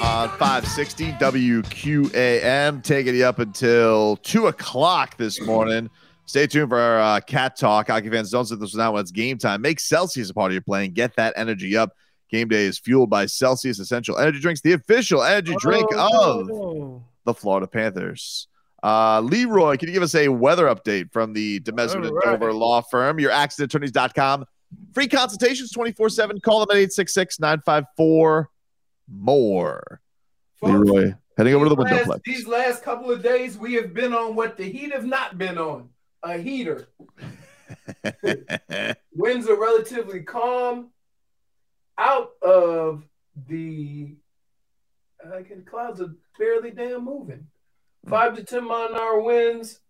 on 0.00 0.30
560 0.38 1.12
WQAM, 1.12 2.82
taking 2.82 3.14
you 3.14 3.26
up 3.26 3.38
until 3.38 4.16
2 4.16 4.46
o'clock 4.46 5.18
this 5.18 5.42
morning. 5.42 5.90
Stay 6.24 6.46
tuned 6.46 6.70
for 6.70 6.78
our 6.78 6.98
uh, 6.98 7.20
cat 7.20 7.54
talk. 7.58 7.88
Hockey 7.88 8.08
fans, 8.08 8.30
don't 8.30 8.46
sit 8.46 8.58
this 8.60 8.72
one 8.72 8.80
out 8.80 8.94
when 8.94 9.02
it's 9.02 9.10
game 9.10 9.36
time. 9.36 9.60
Make 9.60 9.78
Celsius 9.78 10.30
a 10.30 10.34
part 10.34 10.52
of 10.52 10.54
your 10.54 10.62
playing. 10.62 10.94
Get 10.94 11.16
that 11.16 11.34
energy 11.36 11.76
up. 11.76 11.94
Game 12.30 12.48
day 12.48 12.64
is 12.64 12.78
fueled 12.78 13.10
by 13.10 13.26
Celsius 13.26 13.78
Essential 13.78 14.16
Energy 14.16 14.40
Drinks, 14.40 14.62
the 14.62 14.72
official 14.72 15.22
energy 15.22 15.54
drink 15.58 15.92
of 15.92 16.48
Oh, 16.50 17.04
the 17.26 17.34
Florida 17.34 17.66
Panthers. 17.66 18.48
Uh, 18.82 19.20
Leroy, 19.20 19.76
can 19.76 19.88
you 19.88 19.92
give 19.92 20.02
us 20.02 20.14
a 20.14 20.28
weather 20.28 20.64
update 20.64 21.12
from 21.12 21.34
the 21.34 21.60
Demesman 21.60 22.06
and 22.08 22.18
Dover 22.24 22.54
law 22.54 22.80
firm? 22.80 23.20
Your 23.20 23.32
accidentattorneys.com. 23.32 24.46
Free 24.94 25.08
consultations 25.08 25.70
24 25.72 26.08
7. 26.08 26.40
Call 26.40 26.60
them 26.60 26.70
at 26.70 26.78
866 26.78 27.38
954 27.38 28.48
more. 29.12 30.00
folks, 30.60 30.72
Leroy, 30.90 31.14
heading 31.36 31.54
over 31.54 31.66
to 31.66 31.74
the 31.74 31.76
these 31.76 31.92
window 31.92 32.10
last, 32.10 32.22
These 32.24 32.46
last 32.46 32.82
couple 32.82 33.10
of 33.10 33.22
days, 33.22 33.56
we 33.58 33.74
have 33.74 33.92
been 33.94 34.12
on 34.12 34.34
what 34.34 34.56
the 34.56 34.64
heat 34.64 34.92
have 34.92 35.04
not 35.06 35.38
been 35.38 35.58
on 35.58 35.90
a 36.22 36.38
heater. 36.38 36.88
Winds 39.14 39.48
are 39.48 39.60
relatively 39.60 40.22
calm. 40.22 40.90
Out 41.98 42.30
of 42.42 43.04
the 43.48 44.14
I 45.32 45.42
can 45.42 45.64
clouds 45.64 46.00
are 46.00 46.14
barely 46.38 46.70
damn 46.70 47.04
moving. 47.04 47.46
Five 48.08 48.34
to 48.36 48.44
ten 48.44 48.66
mile 48.66 48.88
an 48.88 48.94
hour 48.96 49.20
winds. 49.20 49.80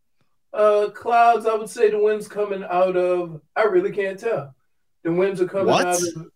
Uh, 0.52 0.88
clouds. 0.94 1.46
I 1.46 1.54
would 1.54 1.70
say 1.70 1.90
the 1.90 1.98
winds 1.98 2.28
coming 2.28 2.62
out 2.64 2.96
of. 2.96 3.40
I 3.56 3.62
really 3.62 3.92
can't 3.92 4.18
tell. 4.18 4.54
The 5.02 5.12
winds 5.12 5.40
are 5.40 5.46
coming 5.48 5.68
What? 5.68 5.86
out 5.86 6.02
of. 6.02 6.31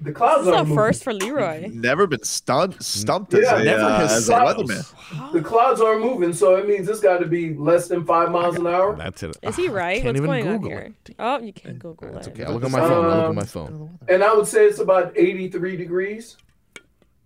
The 0.00 0.12
clouds 0.12 0.44
This 0.44 0.48
is 0.54 0.60
are 0.60 0.62
moving. 0.64 0.76
first 0.76 1.02
for 1.04 1.12
Leroy. 1.12 1.68
Never 1.72 2.06
been 2.06 2.22
stunned, 2.22 2.80
stumped 2.82 3.32
as, 3.34 3.42
Yeah, 3.42 3.56
a, 3.56 3.64
never 3.64 3.82
uh, 3.82 4.04
as 4.04 4.28
a 4.28 4.32
weatherman. 4.34 5.32
The 5.32 5.40
clouds 5.40 5.80
are 5.80 5.98
moving, 5.98 6.32
so 6.32 6.54
it 6.56 6.68
means 6.68 6.88
it's 6.88 7.00
got 7.00 7.18
to 7.18 7.26
be 7.26 7.54
less 7.54 7.88
than 7.88 8.04
five 8.04 8.30
miles 8.30 8.56
an 8.56 8.66
hour. 8.66 8.94
That's 8.94 9.22
it. 9.22 9.36
Is 9.42 9.56
he 9.56 9.68
right? 9.68 10.02
can't 10.02 10.08
What's 10.14 10.16
even 10.18 10.26
going 10.30 10.46
on 10.48 10.54
Google 10.58 10.70
here? 10.70 10.94
Oh, 11.18 11.38
you 11.40 11.52
can't 11.52 11.78
Google 11.78 12.16
it. 12.16 12.28
Okay, 12.28 12.44
I'll 12.44 12.52
look 12.52 12.64
at 12.64 12.70
my 12.70 12.78
phone. 12.80 13.04
I'll 13.06 13.16
look 13.16 13.28
at 13.30 13.34
my 13.34 13.40
Um, 13.42 13.46
phone. 13.46 13.98
And 14.08 14.22
I 14.22 14.34
would 14.34 14.46
say 14.46 14.66
it's 14.66 14.78
about 14.78 15.12
83 15.16 15.76
degrees. 15.76 16.36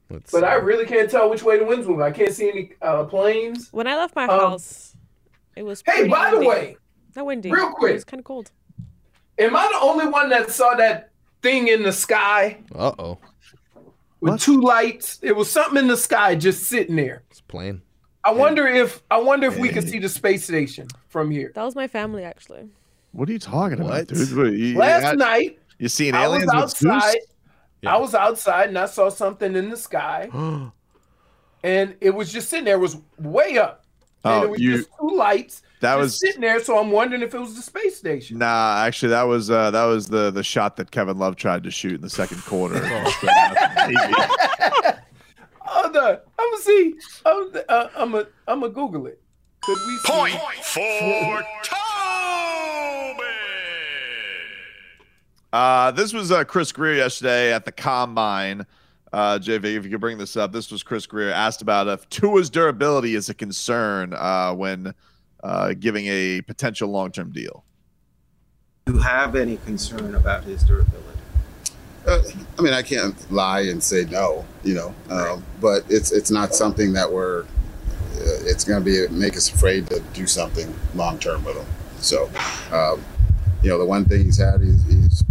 Let's 0.09 0.31
But 0.33 0.45
I 0.45 0.55
really 0.55 0.87
can't 0.87 1.11
tell 1.11 1.29
which 1.29 1.43
way 1.43 1.59
the 1.59 1.65
wind's 1.65 1.87
moving. 1.87 2.03
I 2.03 2.11
can't 2.13 2.33
see 2.33 2.49
any 2.49 2.71
uh, 2.83 3.05
planes. 3.05 3.69
When 3.73 3.87
I 3.87 3.97
left 3.97 4.17
my 4.17 4.25
Um, 4.25 4.41
house, 4.41 4.97
it 5.57 5.65
was. 5.65 5.83
Hey, 5.85 5.93
pretty 5.95 6.09
by 6.11 6.31
the 6.31 6.41
way, 6.41 6.77
not 7.15 7.27
windy. 7.27 7.51
real 7.53 7.71
quick. 7.73 7.91
it 7.91 7.95
was 7.95 8.05
kind 8.05 8.21
of 8.21 8.25
cold. 8.25 8.51
am 9.39 9.55
I 9.55 9.69
the 9.73 9.79
only 9.81 10.07
one 10.07 10.29
that 10.31 10.51
saw 10.51 10.75
that 10.77 11.10
thing 11.43 11.69
in 11.69 11.83
the 11.83 11.93
sky 11.93 12.59
Uh 12.75 12.93
oh. 12.99 13.19
with 14.21 14.41
two 14.41 14.61
lights? 14.61 15.19
It 15.23 15.35
was 15.37 15.51
something 15.51 15.79
in 15.79 15.89
the 15.89 15.97
sky 15.97 16.35
just 16.35 16.65
sitting 16.65 16.97
there. 16.97 17.23
It's 17.31 17.41
plain. 17.41 17.83
I 18.23 18.33
wonder 18.33 18.67
if 18.67 19.03
I 19.11 19.19
wonder 19.19 19.47
if 19.47 19.59
we 19.59 19.69
could 19.71 19.89
see 19.89 19.99
the 19.99 20.09
space 20.09 20.45
station 20.45 20.89
from 21.09 21.31
here. 21.31 21.53
That 21.55 21.65
was 21.65 21.75
my 21.75 21.89
family 21.89 22.25
actually. 22.25 22.69
What 23.13 23.29
are 23.29 23.33
you 23.33 23.39
talking 23.39 23.79
about, 23.81 23.91
What? 23.91 24.09
dude? 24.09 24.37
What, 24.37 24.53
you, 24.53 24.77
Last 24.79 25.01
you 25.01 25.09
got- 25.11 25.19
night, 25.19 25.59
you 25.79 25.89
seeing 25.89 26.15
I 26.15 26.29
was 26.29 26.43
aliens 26.45 26.53
with 26.55 26.63
outside. 26.63 27.13
goose? 27.15 27.27
I 27.87 27.97
was 27.97 28.15
outside 28.15 28.69
and 28.69 28.79
I 28.79 28.87
saw 28.87 29.09
something 29.09 29.57
in 29.57 29.71
the 29.71 29.77
sky, 29.77 30.29
and 31.65 31.95
it 32.01 32.11
was 32.15 32.31
just 32.33 32.49
sitting 32.51 32.67
there. 32.67 32.77
It 32.77 32.81
was 32.81 32.99
way 33.19 33.59
up, 33.59 33.85
and 34.25 34.35
Oh, 34.35 34.43
it 34.45 34.51
was 34.51 34.61
you- 34.61 34.77
just 34.79 34.91
two 35.01 35.17
lights. 35.17 35.63
That 35.81 35.97
just 35.97 36.03
was 36.03 36.21
sitting 36.21 36.41
there. 36.41 36.63
So 36.63 36.79
I'm 36.79 36.91
wondering 36.91 37.23
if 37.23 37.35
it 37.35 37.41
was 37.41 37.57
the 37.57 37.63
space 37.63 37.97
station. 37.97 38.39
nah. 38.39 38.83
Actually, 38.85 39.11
that 39.11 39.23
was 39.23 39.51
uh, 39.51 39.71
that 39.71 39.85
was 39.85 40.09
the 40.09 40.31
the 40.31 40.45
shot 40.45 40.77
that 40.77 40.91
Kevin 40.91 41.19
Love 41.19 41.37
tried 41.37 41.65
to 41.65 41.71
shoot 41.71 41.95
in 41.95 42.01
the 42.01 42.11
second 42.11 42.43
quarter. 42.45 42.81
Oh 45.73 45.89
no! 45.95 46.19
I'm 46.39 46.51
gonna 46.51 46.63
see. 46.63 46.95
I'm 47.25 47.53
uh, 47.69 47.87
I'm 47.97 48.15
a 48.17 48.27
I'm 48.49 48.61
gonna 48.61 48.73
Google 48.73 49.07
it. 49.07 49.21
Could 49.63 49.79
we 49.87 49.97
see? 49.99 50.13
Point 50.13 50.35
for 50.65 51.45
Uh, 55.53 55.91
this 55.93 56.13
was 56.13 56.31
uh, 56.31 56.45
Chris 56.45 56.73
Grier 56.73 56.95
yesterday 56.95 57.53
at 57.53 57.65
the 57.65 57.73
combine. 57.73 58.65
Uh, 59.13 59.39
JV, 59.39 59.77
if 59.77 59.85
you 59.85 59.91
could 59.91 60.01
bring 60.01 60.19
this 60.19 60.37
up, 60.37 60.53
this 60.53 60.71
was 60.71 60.83
Chris 60.85 61.07
Grier 61.07 61.33
asked 61.33 61.63
about 61.63 61.89
if 61.89 62.09
Tua's 62.09 62.49
durability 62.49 63.17
is 63.17 63.29
a 63.29 63.35
concern 63.35 64.15
uh, 64.15 64.55
when 64.55 64.95
uh, 65.43 65.75
giving 65.79 66.07
a 66.07 66.41
potential 66.43 66.89
long 66.89 67.13
term 67.13 67.33
deal. 67.33 67.65
Do 68.87 68.95
you 68.95 68.99
have 69.01 69.37
any 69.37 69.57
concern 69.59 70.15
about 70.15 70.45
his 70.45 70.63
durability? 70.63 71.07
Uh, 72.07 72.23
I 72.59 72.63
mean, 72.63 72.73
I 72.73 72.83
can't 72.83 73.31
lie 73.31 73.61
and 73.61 73.83
say 73.83 74.07
no, 74.07 74.45
you 74.65 74.75
know, 74.75 74.95
um, 75.11 75.45
but 75.61 75.85
it's 75.89 76.13
it's 76.13 76.31
not 76.31 76.55
something 76.55 76.93
that 76.95 77.13
we're. 77.13 77.43
Uh, 77.43 78.45
it's 78.45 78.65
going 78.65 78.83
to 78.83 78.85
be 78.85 79.15
make 79.15 79.37
us 79.37 79.53
afraid 79.53 79.87
to 79.89 80.01
do 80.13 80.27
something 80.27 80.75
long 80.95 81.19
term 81.19 81.45
with 81.45 81.57
him. 81.57 81.67
So, 81.99 82.31
um, 82.73 83.05
you 83.63 83.69
know, 83.71 83.79
the 83.79 83.85
one 83.85 84.05
thing 84.05 84.25
he's 84.25 84.39
had, 84.39 84.61
he's, 84.61 84.83
he's 84.85 85.23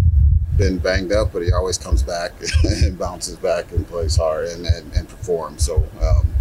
been 0.58 0.78
banged 0.78 1.12
up, 1.12 1.34
but 1.34 1.42
he 1.42 1.52
always 1.52 1.78
comes 1.78 2.04
back 2.04 2.32
and 2.64 2.98
bounces 2.98 3.36
back 3.36 3.72
and 3.72 3.88
plays 3.88 4.16
hard 4.16 4.48
and 4.48 4.66
and, 4.66 4.94
and 4.94 5.10
performs. 5.10 5.66
So. 5.66 5.84
Um, 6.02 6.34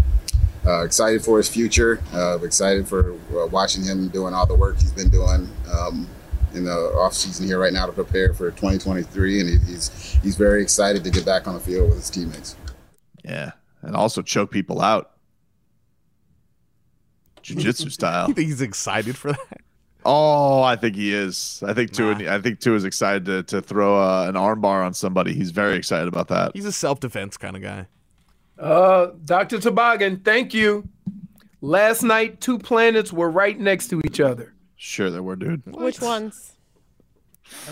uh, 0.68 0.82
excited 0.84 1.24
for 1.24 1.38
his 1.38 1.48
future. 1.48 2.00
Uh, 2.12 2.38
excited 2.42 2.86
for 2.86 3.14
uh, 3.32 3.46
watching 3.46 3.82
him 3.82 4.08
doing 4.08 4.34
all 4.34 4.46
the 4.46 4.54
work 4.54 4.76
he's 4.76 4.92
been 4.92 5.08
doing 5.08 5.48
um, 5.72 6.06
in 6.54 6.64
the 6.64 6.72
off 6.72 7.14
season 7.14 7.46
here 7.46 7.58
right 7.58 7.72
now 7.72 7.86
to 7.86 7.92
prepare 7.92 8.34
for 8.34 8.50
2023, 8.50 9.40
and 9.40 9.48
he, 9.48 9.56
he's 9.70 10.18
he's 10.22 10.36
very 10.36 10.62
excited 10.62 11.02
to 11.04 11.10
get 11.10 11.24
back 11.24 11.48
on 11.48 11.54
the 11.54 11.60
field 11.60 11.88
with 11.88 11.98
his 11.98 12.10
teammates. 12.10 12.54
Yeah, 13.24 13.52
and 13.80 13.96
also 13.96 14.20
choke 14.20 14.50
people 14.50 14.82
out, 14.82 15.12
jiu-jitsu 17.42 17.88
style. 17.88 18.26
You 18.28 18.34
think 18.34 18.48
he's 18.48 18.60
excited 18.60 19.16
for 19.16 19.32
that? 19.32 19.60
Oh, 20.04 20.62
I 20.62 20.76
think 20.76 20.96
he 20.96 21.12
is. 21.12 21.62
I 21.66 21.72
think 21.72 21.92
Tua. 21.92 22.14
I 22.32 22.40
think 22.40 22.60
Tua 22.60 22.76
is 22.76 22.84
excited 22.84 23.24
to 23.24 23.42
to 23.44 23.62
throw 23.62 23.96
uh, 23.96 24.26
an 24.28 24.34
armbar 24.34 24.84
on 24.84 24.92
somebody. 24.92 25.32
He's 25.32 25.50
very 25.50 25.76
excited 25.76 26.08
about 26.08 26.28
that. 26.28 26.52
He's 26.54 26.66
a 26.66 26.72
self 26.72 27.00
defense 27.00 27.38
kind 27.38 27.56
of 27.56 27.62
guy. 27.62 27.86
Uh, 28.58 29.08
Dr. 29.24 29.58
Toboggan, 29.60 30.20
thank 30.24 30.52
you. 30.52 30.88
Last 31.60 32.02
night, 32.02 32.40
two 32.40 32.58
planets 32.58 33.12
were 33.12 33.30
right 33.30 33.58
next 33.58 33.88
to 33.88 34.00
each 34.04 34.20
other. 34.20 34.54
Sure, 34.76 35.10
they 35.10 35.20
were, 35.20 35.36
dude. 35.36 35.62
Which 35.66 36.00
ones? 36.00 36.52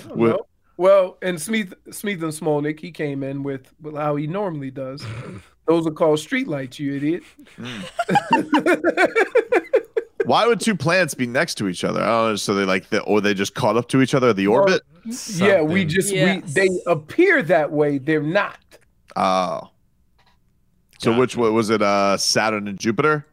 What- 0.09 0.17
Well, 0.17 0.49
well, 0.79 1.19
and 1.23 1.41
Smith, 1.41 1.73
Smith 1.91 2.23
and 2.23 2.33
Smolnick, 2.33 2.81
he 2.81 2.91
came 2.91 3.23
in 3.23 3.43
with, 3.43 3.73
with 3.81 3.97
how 3.97 4.17
he 4.17 4.27
normally 4.27 4.71
does. 4.71 5.05
Those 5.67 5.87
are 5.87 5.91
called 5.91 6.19
streetlights, 6.19 6.79
you 6.79 6.95
idiot. 6.97 7.23
Why 10.25 10.45
would 10.47 10.61
two 10.61 10.75
planets 10.77 11.15
be 11.15 11.27
next 11.27 11.55
to 11.57 11.69
each 11.69 11.85
other? 11.85 12.03
I 12.03 12.07
don't 12.07 12.31
know. 12.31 12.37
So 12.37 12.55
they 12.55 12.65
like 12.65 12.89
the, 12.91 13.01
or 13.03 13.21
they 13.21 13.33
just 13.33 13.55
caught 13.55 13.77
up 13.77 13.89
to 13.91 14.03
each 14.03 14.13
other, 14.15 14.33
the 14.33 14.49
orbit. 14.49 14.83
Yeah, 15.35 15.63
we 15.63 15.85
just 15.85 16.13
Yes. 16.13 16.45
we 16.47 16.53
they 16.53 16.69
appear 16.87 17.43
that 17.45 17.71
way. 17.71 17.99
They're 17.99 18.23
not. 18.23 18.59
Oh. 19.15 19.71
So 20.99 21.17
which 21.19 21.37
one 21.37 21.53
was 21.55 21.71
it? 21.71 21.83
Uh, 21.83 22.17
Saturn 22.17 22.69
and 22.69 22.79
Jupiter. 22.79 23.27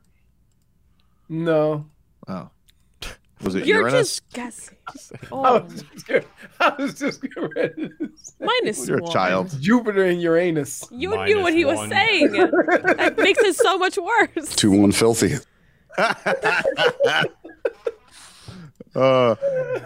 No. 1.30 1.86
Oh. 2.28 2.50
Was 3.42 3.56
it 3.56 3.66
Uranus? 3.66 3.68
You're 3.68 3.80
Uranus? 3.82 4.10
just 4.10 4.30
guessing. 4.34 4.78
I 4.88 5.28
Oh, 5.32 5.60
was 5.62 5.84
just, 5.94 6.08
gonna- 6.08 6.24
I 6.60 6.70
was 6.82 6.94
just 7.00 7.22
getting 7.22 7.50
ready 7.56 7.88
to 7.90 8.10
say 8.16 8.34
minus 8.40 8.88
You're 8.88 9.00
a 9.00 9.04
one. 9.04 9.12
child. 9.12 9.56
Jupiter 9.60 10.04
and 10.06 10.22
Uranus. 10.22 10.86
You 10.92 11.10
knew 11.26 11.42
what 11.42 11.54
he 11.54 11.66
was 11.66 11.90
saying. 11.90 12.32
that 12.32 13.16
makes 13.18 13.42
it 13.44 13.56
so 13.56 13.78
much 13.78 13.98
worse. 13.98 14.56
Two 14.56 14.72
one 14.72 14.92
filthy. 14.92 15.36
Uh, 15.98 16.14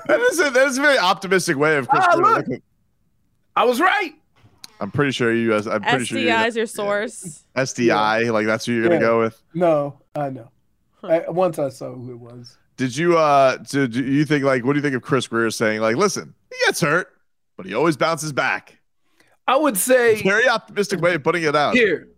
that 0.07 0.19
is 0.31 0.39
a, 0.39 0.49
that 0.49 0.67
is 0.67 0.77
a 0.77 0.81
very 0.81 0.97
optimistic 0.97 1.55
way 1.57 1.77
of 1.77 1.87
Chris. 1.87 2.03
Ah, 2.09 2.15
look. 2.17 2.47
look 2.47 2.61
I 3.55 3.63
was 3.63 3.79
right. 3.79 4.13
I'm 4.79 4.91
pretty 4.91 5.11
sure 5.11 5.33
you. 5.33 5.49
guys- 5.49 5.67
I'm 5.67 5.81
pretty 5.81 6.05
sure 6.05 6.19
you. 6.19 6.27
SDI 6.29 6.47
is 6.47 6.55
your 6.55 6.65
source. 6.67 7.43
SDI, 7.55 8.31
like 8.31 8.45
that's 8.45 8.65
who 8.65 8.73
you're 8.73 8.83
gonna 8.83 8.95
Yeah. 8.95 8.99
go 9.01 9.19
with. 9.19 9.41
No, 9.53 9.99
I 10.15 10.29
know. 10.29 10.51
I, 11.03 11.29
once 11.29 11.57
I 11.59 11.69
saw 11.69 11.93
who 11.93 12.11
it 12.11 12.19
was. 12.19 12.57
Did 12.75 12.95
you? 12.95 13.17
uh 13.17 13.57
do, 13.57 13.87
do 13.87 14.03
you 14.03 14.23
think 14.25 14.43
like? 14.43 14.63
What 14.65 14.73
do 14.73 14.77
you 14.79 14.83
think 14.83 14.95
of 14.95 15.01
Chris 15.01 15.27
Grier 15.27 15.49
saying 15.49 15.81
like, 15.81 15.95
listen, 15.95 16.33
he 16.51 16.57
gets 16.65 16.79
hurt, 16.81 17.07
but 17.55 17.65
he 17.65 17.73
always 17.73 17.97
bounces 17.97 18.31
back. 18.33 18.77
I 19.47 19.55
would 19.55 19.77
say 19.77 20.21
Very 20.21 20.47
optimistic 20.47 20.99
way 21.01 21.15
of 21.15 21.23
putting 21.23 21.43
it 21.43 21.55
out. 21.55 21.73
here, 21.73 22.09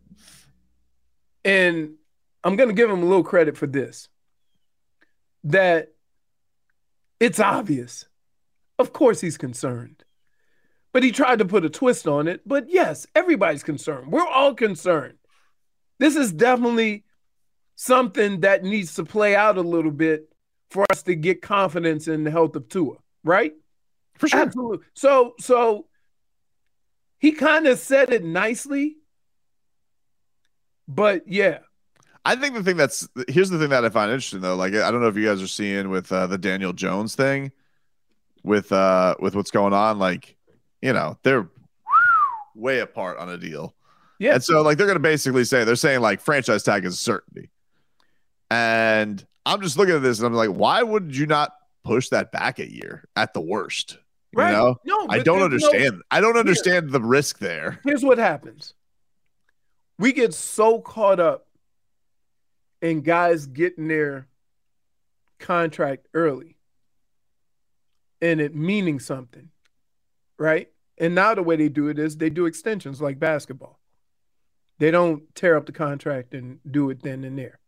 and 1.46 1.92
I'm 2.44 2.56
going 2.56 2.70
to 2.70 2.76
give 2.76 2.90
him 2.90 3.04
a 3.04 3.06
little 3.06 3.24
credit 3.24 3.56
for 3.58 3.68
this. 3.68 4.08
That 5.44 5.94
it's 7.20 7.40
obvious. 7.40 8.06
Of 8.80 8.94
course, 8.94 9.22
he's 9.22 9.38
concerned, 9.38 10.04
but 10.92 11.04
he 11.04 11.12
tried 11.12 11.40
to 11.40 11.46
put 11.46 11.66
a 11.66 11.70
twist 11.70 12.08
on 12.08 12.28
it. 12.28 12.42
But 12.46 12.70
yes, 12.70 13.08
everybody's 13.16 13.64
concerned. 13.64 14.12
We're 14.12 14.28
all 14.28 14.54
concerned. 14.54 15.18
This 16.00 16.16
is 16.16 16.32
definitely 16.32 17.04
something 17.76 18.42
that 18.42 18.64
needs 18.64 18.96
to 18.96 19.06
play 19.06 19.36
out 19.36 19.58
a 19.58 19.62
little 19.62 19.92
bit 19.92 20.30
for 20.72 20.86
us 20.92 21.04
to 21.04 21.16
get 21.16 21.42
confidence 21.42 22.08
in 22.08 22.24
the 22.24 22.32
health 22.32 22.56
of 22.56 22.70
Tua, 22.70 22.96
right? 23.24 23.54
For 24.16 24.28
sure. 24.28 24.42
Absolutely. 24.42 24.86
So, 24.96 25.34
so 25.40 25.88
he 27.20 27.32
kind 27.32 27.68
of 27.68 27.80
said 27.80 28.12
it 28.12 28.24
nicely, 28.24 28.98
but 30.88 31.28
yeah, 31.28 31.60
I 32.26 32.36
think 32.36 32.56
the 32.56 32.64
thing 32.64 32.78
that's 32.78 33.08
here's 33.28 33.50
the 33.50 33.58
thing 33.58 33.70
that 33.70 33.86
I 33.86 33.90
find 33.90 34.12
interesting 34.12 34.42
though. 34.42 34.56
Like 34.56 34.74
I 34.74 34.92
don't 34.92 35.02
know 35.02 35.08
if 35.08 35.16
you 35.16 35.26
guys 35.26 35.42
are 35.42 35.48
seeing 35.48 35.90
with 35.90 36.12
uh, 36.12 36.28
the 36.28 36.38
Daniel 36.38 36.74
Jones 36.74 37.16
thing, 37.16 37.52
with 38.44 38.72
uh 38.72 39.16
with 39.20 39.36
what's 39.36 39.52
going 39.52 39.74
on. 39.74 40.00
Like 40.00 40.36
you 40.82 40.94
know 40.94 41.18
they're 41.24 41.48
way 42.56 42.80
apart 42.80 43.18
on 43.18 43.30
a 43.30 43.38
deal. 43.38 43.76
Yeah. 44.20 44.36
And 44.36 44.44
so 44.44 44.62
like 44.62 44.78
they're 44.78 44.88
gonna 44.88 45.00
basically 45.00 45.46
say 45.46 45.64
they're 45.64 45.76
saying 45.76 46.02
like 46.02 46.20
franchise 46.22 46.64
tag 46.64 46.86
is 46.86 46.94
a 46.94 46.98
certainty. 46.98 47.50
And 48.52 49.26
I'm 49.46 49.62
just 49.62 49.78
looking 49.78 49.96
at 49.96 50.02
this 50.02 50.20
and 50.20 50.28
I'm 50.28 50.34
like, 50.34 50.50
why 50.50 50.82
would 50.84 51.16
you 51.16 51.26
not 51.26 51.52
push 51.84 52.10
that 52.10 52.32
back 52.32 52.60
a 52.60 52.70
year 52.72 53.04
at 53.16 53.34
the 53.34 53.42
worst? 53.42 53.98
You 54.32 54.40
Right. 54.40 54.52
know? 54.52 54.76
No, 54.86 55.08
I 55.10 55.20
don't 55.20 55.50
there's 55.50 55.62
no- 55.64 55.70
understand. 55.70 56.02
I 56.12 56.22
don't 56.22 56.38
understand 56.38 56.90
the 56.92 57.02
risk 57.02 57.40
there. 57.40 57.80
here's 57.84 58.04
what 58.04 58.18
happens 58.18 58.74
we 59.98 60.14
get 60.14 60.34
so 60.34 60.80
caught 60.80 61.20
up 61.20 61.48
in 62.82 63.02
guys 63.02 63.46
getting 63.48 63.88
their 63.90 64.28
contract 65.40 66.08
early 66.14 66.56
and 68.22 68.40
it 68.42 68.54
meaning 68.56 69.00
something, 69.00 69.50
right? 70.40 70.70
And 70.98 71.14
now 71.14 71.36
the 71.36 71.44
way 71.44 71.56
they 71.56 71.70
do 71.70 71.90
it 71.90 72.00
is 72.00 72.18
they 72.18 72.30
do 72.30 72.46
extensions 72.46 73.02
like 73.02 73.20
basketball. 73.20 73.80
They 74.80 74.92
don't 74.92 75.24
tear 75.36 75.56
up 75.56 75.66
the 75.66 75.72
contract 75.72 76.34
and 76.34 76.60
do 76.70 76.90
it 76.90 77.04
then 77.04 77.24
and 77.24 77.38
there. 77.38 77.60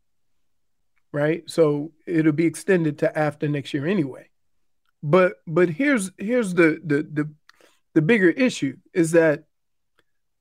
Right? 1.12 1.44
So 1.50 1.92
it'll 2.08 2.32
be 2.32 2.46
extended 2.46 3.00
to 3.00 3.18
after 3.18 3.48
next 3.48 3.74
year 3.74 3.86
anyway. 3.86 4.30
But 5.04 5.34
but 5.46 5.70
here's 5.70 6.12
here's 6.18 6.54
the 6.54 6.80
the 6.84 7.04
the, 7.04 7.30
the 7.94 8.02
bigger 8.02 8.30
issue 8.30 8.78
is 8.94 9.12
that 9.12 9.46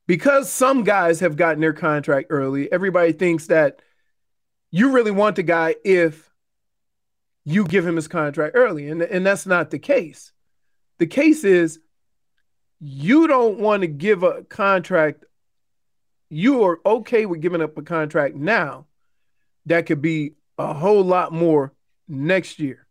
because 0.07 0.51
some 0.51 0.83
guys 0.83 1.19
have 1.19 1.35
gotten 1.35 1.61
their 1.61 1.73
contract 1.73 2.27
early, 2.29 2.71
everybody 2.71 3.11
thinks 3.11 3.47
that 3.47 3.81
you 4.69 4.91
really 4.91 5.11
want 5.11 5.35
the 5.35 5.43
guy 5.43 5.75
if 5.83 6.31
you 7.43 7.65
give 7.65 7.85
him 7.85 7.95
his 7.95 8.07
contract 8.07 8.55
early. 8.55 8.87
And, 8.89 9.01
and 9.01 9.25
that's 9.25 9.45
not 9.45 9.71
the 9.71 9.79
case. 9.79 10.31
The 10.99 11.07
case 11.07 11.43
is 11.43 11.79
you 12.81 13.27
don't 13.27 13.59
want 13.59 13.81
to 13.81 13.87
give 13.87 14.23
a 14.23 14.43
contract, 14.43 15.23
you 16.29 16.63
are 16.63 16.79
okay 16.85 17.25
with 17.25 17.39
giving 17.39 17.61
up 17.61 17.77
a 17.77 17.83
contract 17.83 18.35
now 18.35 18.87
that 19.67 19.85
could 19.85 20.01
be 20.01 20.33
a 20.57 20.73
whole 20.73 21.03
lot 21.03 21.31
more 21.31 21.73
next 22.07 22.59
year. 22.59 22.87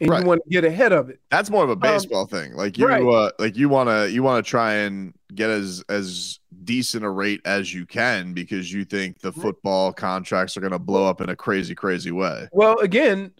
And 0.00 0.10
Right. 0.10 0.20
you 0.20 0.26
want 0.28 0.42
to 0.44 0.50
get 0.50 0.64
ahead 0.64 0.92
of 0.92 1.10
it. 1.10 1.18
That's 1.28 1.50
more 1.50 1.64
of 1.64 1.70
a 1.70 1.76
baseball 1.76 2.26
thing. 2.26 2.54
Like 2.54 2.78
you, 2.78 2.86
right. 2.86 3.02
uh, 3.02 3.32
like 3.40 3.56
you 3.56 3.68
want 3.68 3.88
to, 3.88 4.08
you 4.08 4.22
want 4.22 4.44
to 4.44 4.48
try 4.48 4.74
and 4.74 5.12
get 5.34 5.50
as 5.50 5.82
as 5.88 6.38
decent 6.64 7.04
a 7.04 7.10
rate 7.10 7.40
as 7.44 7.74
you 7.74 7.84
can 7.84 8.32
because 8.32 8.72
you 8.72 8.84
think 8.84 9.18
the 9.20 9.32
football 9.32 9.92
contracts 9.92 10.56
are 10.56 10.60
going 10.60 10.72
to 10.72 10.78
blow 10.78 11.08
up 11.08 11.20
in 11.20 11.30
a 11.30 11.34
crazy, 11.34 11.74
crazy 11.74 12.12
way. 12.12 12.48
Well, 12.52 12.78
again, 12.78 13.32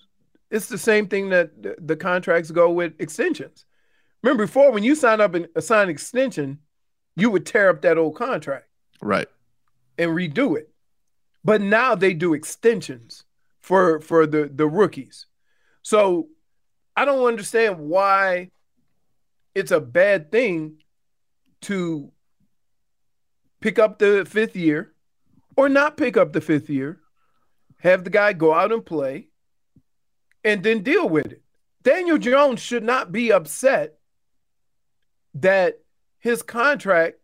it's 0.50 0.66
the 0.66 0.78
same 0.78 1.06
thing 1.06 1.28
that 1.28 1.50
the 1.86 1.94
contracts 1.94 2.50
go 2.50 2.70
with 2.70 2.94
extensions. 2.98 3.64
Remember 4.22 4.46
before 4.46 4.72
when 4.72 4.82
you 4.84 4.94
sign 4.94 5.20
up 5.20 5.34
and 5.34 5.48
sign 5.60 5.84
an 5.84 5.88
extension, 5.90 6.58
you 7.16 7.30
would 7.30 7.46
tear 7.46 7.68
up 7.70 7.82
that 7.82 7.98
old 7.98 8.16
contract 8.16 8.66
Right. 9.00 9.28
and 9.96 10.10
redo 10.10 10.56
it. 10.56 10.70
But 11.44 11.60
now 11.60 11.94
they 11.94 12.14
do 12.14 12.34
extensions 12.34 13.24
for 13.60 14.00
for 14.00 14.26
the 14.26 14.50
the 14.52 14.66
rookies. 14.66 15.26
So 15.82 16.28
I 16.96 17.04
don't 17.04 17.26
understand 17.26 17.78
why 17.78 18.50
it's 19.54 19.70
a 19.70 19.80
bad 19.80 20.30
thing 20.32 20.82
to 21.62 22.12
pick 23.60 23.78
up 23.78 23.98
the 23.98 24.24
fifth 24.28 24.56
year 24.56 24.94
or 25.56 25.68
not 25.68 25.96
pick 25.96 26.16
up 26.16 26.32
the 26.32 26.40
fifth 26.40 26.68
year, 26.70 27.00
have 27.78 28.04
the 28.04 28.10
guy 28.10 28.32
go 28.32 28.52
out 28.54 28.72
and 28.72 28.84
play, 28.84 29.28
and 30.44 30.62
then 30.62 30.82
deal 30.82 31.08
with 31.08 31.26
it. 31.32 31.42
Daniel 31.82 32.18
Jones 32.18 32.60
should 32.60 32.84
not 32.84 33.10
be 33.10 33.32
upset 33.32 33.97
that 35.34 35.80
his 36.18 36.42
contract 36.42 37.18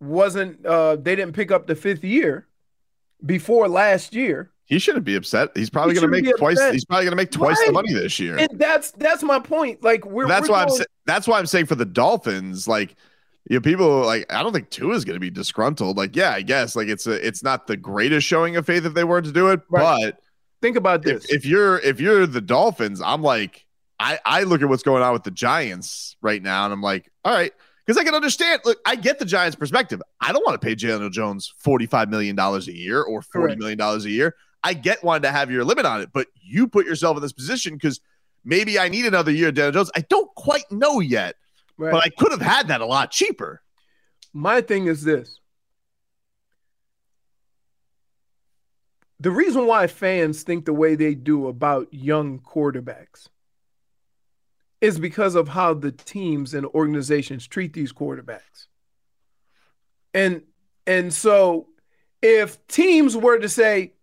wasn't 0.00 0.64
uh 0.66 0.96
they 0.96 1.14
didn't 1.14 1.32
pick 1.32 1.52
up 1.52 1.66
the 1.66 1.76
fifth 1.76 2.02
year 2.02 2.48
before 3.24 3.68
last 3.68 4.14
year. 4.14 4.50
He 4.64 4.78
shouldn't 4.78 5.04
be 5.04 5.16
upset. 5.16 5.50
He's 5.54 5.70
probably 5.70 5.94
He 5.94 6.00
going 6.00 6.12
to 6.12 6.22
make 6.22 6.36
twice. 6.36 6.56
upset. 6.56 6.72
He's 6.72 6.84
probably 6.84 7.04
going 7.04 7.12
to 7.12 7.16
make 7.16 7.30
twice 7.30 7.58
the 7.66 7.72
money 7.72 7.92
this 7.92 8.18
year. 8.18 8.38
And 8.38 8.48
that's 8.58 8.90
that's 8.92 9.22
my 9.22 9.38
point. 9.38 9.82
Like 9.82 10.06
we're 10.06 10.26
that's 10.26 10.48
we're 10.48 10.54
why 10.54 10.62
I'm 10.62 10.70
sa- 10.70 10.84
that's 11.04 11.28
why 11.28 11.38
I'm 11.38 11.46
saying 11.46 11.66
for 11.66 11.74
the 11.74 11.84
Dolphins, 11.84 12.66
like 12.66 12.96
you 13.50 13.56
know, 13.56 13.60
people 13.60 14.00
like 14.00 14.32
I 14.32 14.42
don't 14.42 14.52
think 14.52 14.70
Tua 14.70 14.94
is 14.94 15.04
going 15.04 15.16
to 15.16 15.20
be 15.20 15.30
disgruntled. 15.30 15.96
Like, 15.96 16.16
yeah, 16.16 16.30
I 16.30 16.42
guess 16.42 16.74
like 16.74 16.88
it's 16.88 17.06
a 17.06 17.24
it's 17.26 17.42
not 17.42 17.66
the 17.66 17.76
greatest 17.76 18.26
showing 18.26 18.56
of 18.56 18.64
faith 18.64 18.86
if 18.86 18.94
they 18.94 19.04
were 19.04 19.20
to 19.20 19.32
do 19.32 19.48
it, 19.48 19.60
but 19.68 20.18
think 20.62 20.76
about 20.76 21.06
if, 21.06 21.22
this. 21.22 21.30
if 21.30 21.44
you're 21.44 21.78
if 21.80 22.00
you're 22.00 22.26
the 22.26 22.40
Dolphins, 22.40 23.02
I'm 23.02 23.22
like 23.22 23.66
I 24.02 24.18
I 24.24 24.42
look 24.42 24.62
at 24.62 24.68
what's 24.68 24.82
going 24.82 25.02
on 25.02 25.12
with 25.12 25.22
the 25.24 25.30
Giants 25.30 26.16
right 26.20 26.42
now, 26.42 26.64
and 26.64 26.72
I'm 26.72 26.82
like, 26.82 27.10
all 27.24 27.32
right. 27.34 27.52
Because 27.84 28.00
I 28.00 28.04
can 28.04 28.14
understand. 28.14 28.60
Look, 28.64 28.78
I 28.86 28.94
get 28.94 29.18
the 29.18 29.24
Giants' 29.24 29.56
perspective. 29.56 30.00
I 30.20 30.32
don't 30.32 30.44
want 30.46 30.60
to 30.60 30.64
pay 30.64 30.76
Jalen 30.76 31.10
Jones 31.10 31.52
$45 31.66 32.08
million 32.10 32.38
a 32.38 32.58
year 32.70 33.02
or 33.02 33.22
40 33.22 33.44
Correct. 33.46 33.58
million 33.58 33.76
dollars 33.78 34.04
a 34.04 34.10
year. 34.10 34.36
I 34.62 34.74
get 34.74 35.02
wanting 35.02 35.22
to 35.22 35.32
have 35.32 35.50
your 35.50 35.64
limit 35.64 35.84
on 35.84 36.00
it, 36.00 36.10
but 36.12 36.28
you 36.40 36.68
put 36.68 36.86
yourself 36.86 37.16
in 37.16 37.22
this 37.22 37.32
position 37.32 37.74
because 37.74 38.00
maybe 38.44 38.78
I 38.78 38.88
need 38.88 39.04
another 39.06 39.32
year 39.32 39.48
of 39.48 39.54
Daniel 39.54 39.72
Jones. 39.72 39.90
I 39.96 40.02
don't 40.02 40.32
quite 40.36 40.70
know 40.70 41.00
yet, 41.00 41.34
Right. 41.76 41.90
but 41.90 42.04
I 42.04 42.08
could 42.10 42.30
have 42.30 42.40
had 42.40 42.68
that 42.68 42.80
a 42.80 42.86
lot 42.86 43.10
cheaper. 43.10 43.62
My 44.32 44.60
thing 44.60 44.86
is 44.86 45.02
this. 45.02 45.40
The 49.18 49.30
reason 49.32 49.66
why 49.66 49.88
fans 49.88 50.44
think 50.44 50.64
the 50.64 50.72
way 50.72 50.94
they 50.94 51.14
do 51.16 51.48
about 51.48 51.92
young 51.92 52.38
quarterbacks 52.38 53.28
is 54.82 54.98
because 54.98 55.36
of 55.36 55.48
how 55.48 55.72
the 55.72 55.92
teams 55.92 56.52
and 56.52 56.66
organizations 56.66 57.46
treat 57.46 57.72
these 57.72 57.92
quarterbacks. 57.92 58.66
And 60.12 60.42
and 60.86 61.14
so 61.14 61.68
if 62.20 62.66
teams 62.66 63.16
were 63.16 63.38
to 63.38 63.48
say 63.48 63.94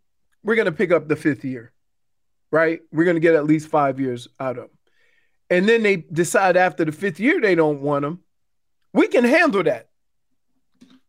we're 0.41 0.55
going 0.55 0.65
to 0.65 0.71
pick 0.71 0.91
up 0.91 1.09
the 1.09 1.15
5th 1.15 1.43
year, 1.43 1.73
right? 2.49 2.79
We're 2.93 3.03
going 3.03 3.17
to 3.17 3.21
get 3.21 3.35
at 3.35 3.43
least 3.43 3.67
5 3.67 3.99
years 3.99 4.29
out 4.39 4.57
of 4.57 4.63
them. 4.63 4.77
And 5.49 5.67
then 5.67 5.83
they 5.83 5.97
decide 5.97 6.55
after 6.55 6.85
the 6.85 6.91
5th 6.91 7.19
year 7.19 7.41
they 7.41 7.55
don't 7.55 7.81
want 7.81 8.03
them. 8.03 8.23
We 8.93 9.09
can 9.09 9.25
handle 9.25 9.63
that. 9.63 9.89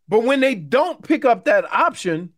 But 0.09 0.25
when 0.25 0.41
they 0.41 0.57
don't 0.57 1.01
pick 1.01 1.25
up 1.25 1.45
that 1.45 1.73
option, 1.73 2.31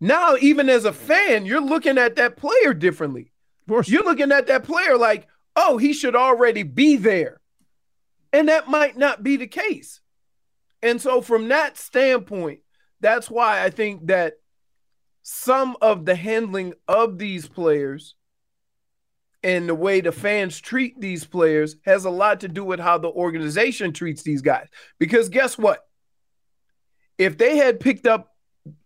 now 0.00 0.34
even 0.40 0.68
as 0.68 0.84
a 0.84 0.92
fan, 0.92 1.46
you're 1.46 1.60
looking 1.60 1.96
at 1.96 2.16
that 2.16 2.36
player 2.36 2.74
differently. 2.74 3.30
Of 3.60 3.68
course. 3.68 3.88
You're 3.88 4.02
looking 4.02 4.32
at 4.32 4.48
that 4.48 4.64
player 4.64 4.98
like, 4.98 5.28
oh, 5.60 5.78
he 5.78 5.92
should 5.92 6.16
already 6.16 6.62
be 6.62 6.96
there. 6.96 7.40
And 8.32 8.48
that 8.48 8.68
might 8.68 8.96
not 8.96 9.22
be 9.22 9.36
the 9.36 9.46
case. 9.46 10.00
And 10.82 11.00
so, 11.00 11.20
from 11.20 11.48
that 11.48 11.76
standpoint, 11.76 12.60
that's 13.00 13.30
why 13.30 13.62
I 13.62 13.70
think 13.70 14.06
that 14.06 14.34
some 15.22 15.76
of 15.82 16.06
the 16.06 16.14
handling 16.14 16.74
of 16.88 17.18
these 17.18 17.46
players 17.46 18.14
and 19.42 19.68
the 19.68 19.74
way 19.74 20.00
the 20.00 20.12
fans 20.12 20.60
treat 20.60 21.00
these 21.00 21.24
players 21.24 21.76
has 21.84 22.04
a 22.04 22.10
lot 22.10 22.40
to 22.40 22.48
do 22.48 22.64
with 22.64 22.80
how 22.80 22.98
the 22.98 23.08
organization 23.08 23.92
treats 23.92 24.22
these 24.22 24.42
guys. 24.42 24.68
Because 24.98 25.28
guess 25.28 25.58
what? 25.58 25.86
If 27.18 27.36
they 27.36 27.56
had 27.56 27.80
picked 27.80 28.06
up 28.06 28.34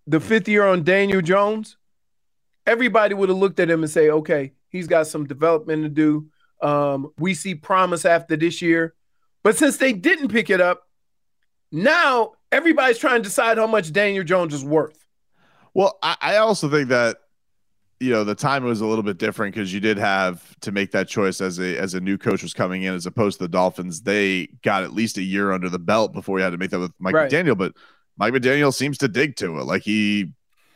the 0.07 0.21
fifth 0.21 0.49
year 0.49 0.67
on 0.67 0.85
Daniel 0.85 1.21
Jones, 1.21 1.77
everybody 2.67 3.15
would 3.15 3.29
have 3.29 3.39
looked 3.39 3.61
at 3.61 3.71
him 3.71 3.83
and 3.83 3.91
say, 3.91 4.11
okay, 4.11 4.53
he's 4.69 4.87
got 4.87 5.07
some 5.07 5.27
development 5.27 5.83
to 5.85 5.89
do. 5.89 6.27
Um, 6.65 7.13
we 7.19 7.35
see 7.35 7.55
promise 7.55 8.05
after 8.05 8.37
this 8.37 8.63
year. 8.63 8.95
But 9.43 9.57
since 9.59 9.77
they 9.77 9.93
didn't 9.93 10.29
pick 10.29 10.49
it 10.49 10.61
up, 10.61 10.89
now 11.71 12.33
everybody's 12.51 12.99
trying 12.99 13.23
to 13.23 13.29
decide 13.29 13.59
how 13.59 13.67
much 13.67 13.93
Daniel 13.93 14.25
Jones 14.25 14.55
is 14.55 14.65
worth. 14.65 15.05
Well, 15.75 15.99
I, 16.03 16.17
I 16.21 16.37
also 16.37 16.71
think 16.71 16.89
that 16.89 17.19
you 18.01 18.11
know 18.11 18.25
the 18.25 18.35
time 18.35 18.65
was 18.65 18.81
a 18.81 18.87
little 18.87 19.03
bit 19.03 19.19
different 19.19 19.55
because 19.55 19.73
you 19.73 19.81
did 19.81 19.99
have 19.99 20.59
to 20.61 20.73
make 20.73 20.93
that 20.93 21.09
choice 21.09 21.41
as 21.41 21.59
a 21.59 21.77
as 21.79 21.95
a 21.95 22.01
new 22.01 22.17
coach 22.17 22.43
was 22.43 22.55
coming 22.55 22.83
in 22.83 22.95
as 22.95 23.07
opposed 23.07 23.39
to 23.39 23.45
the 23.45 23.49
Dolphins. 23.49 24.01
They 24.03 24.49
got 24.63 24.83
at 24.85 24.93
least 24.95 25.19
a 25.19 25.23
year 25.23 25.53
under 25.53 25.69
the 25.69 25.79
belt 25.79 26.13
before 26.13 26.39
you 26.39 26.45
had 26.45 26.51
to 26.51 26.59
make 26.59 26.71
that 26.71 26.81
with 26.81 26.93
Mike 26.99 27.15
Right. 27.15 27.31
McDaniel. 27.31 27.59
But 27.59 27.75
Mike 28.17 28.33
McDaniel 28.33 28.73
seems 28.73 28.99
to 28.99 29.09
dig 29.09 29.37
to 29.37 29.59
it. 29.59 29.65
Like 29.65 29.83
he 29.83 30.31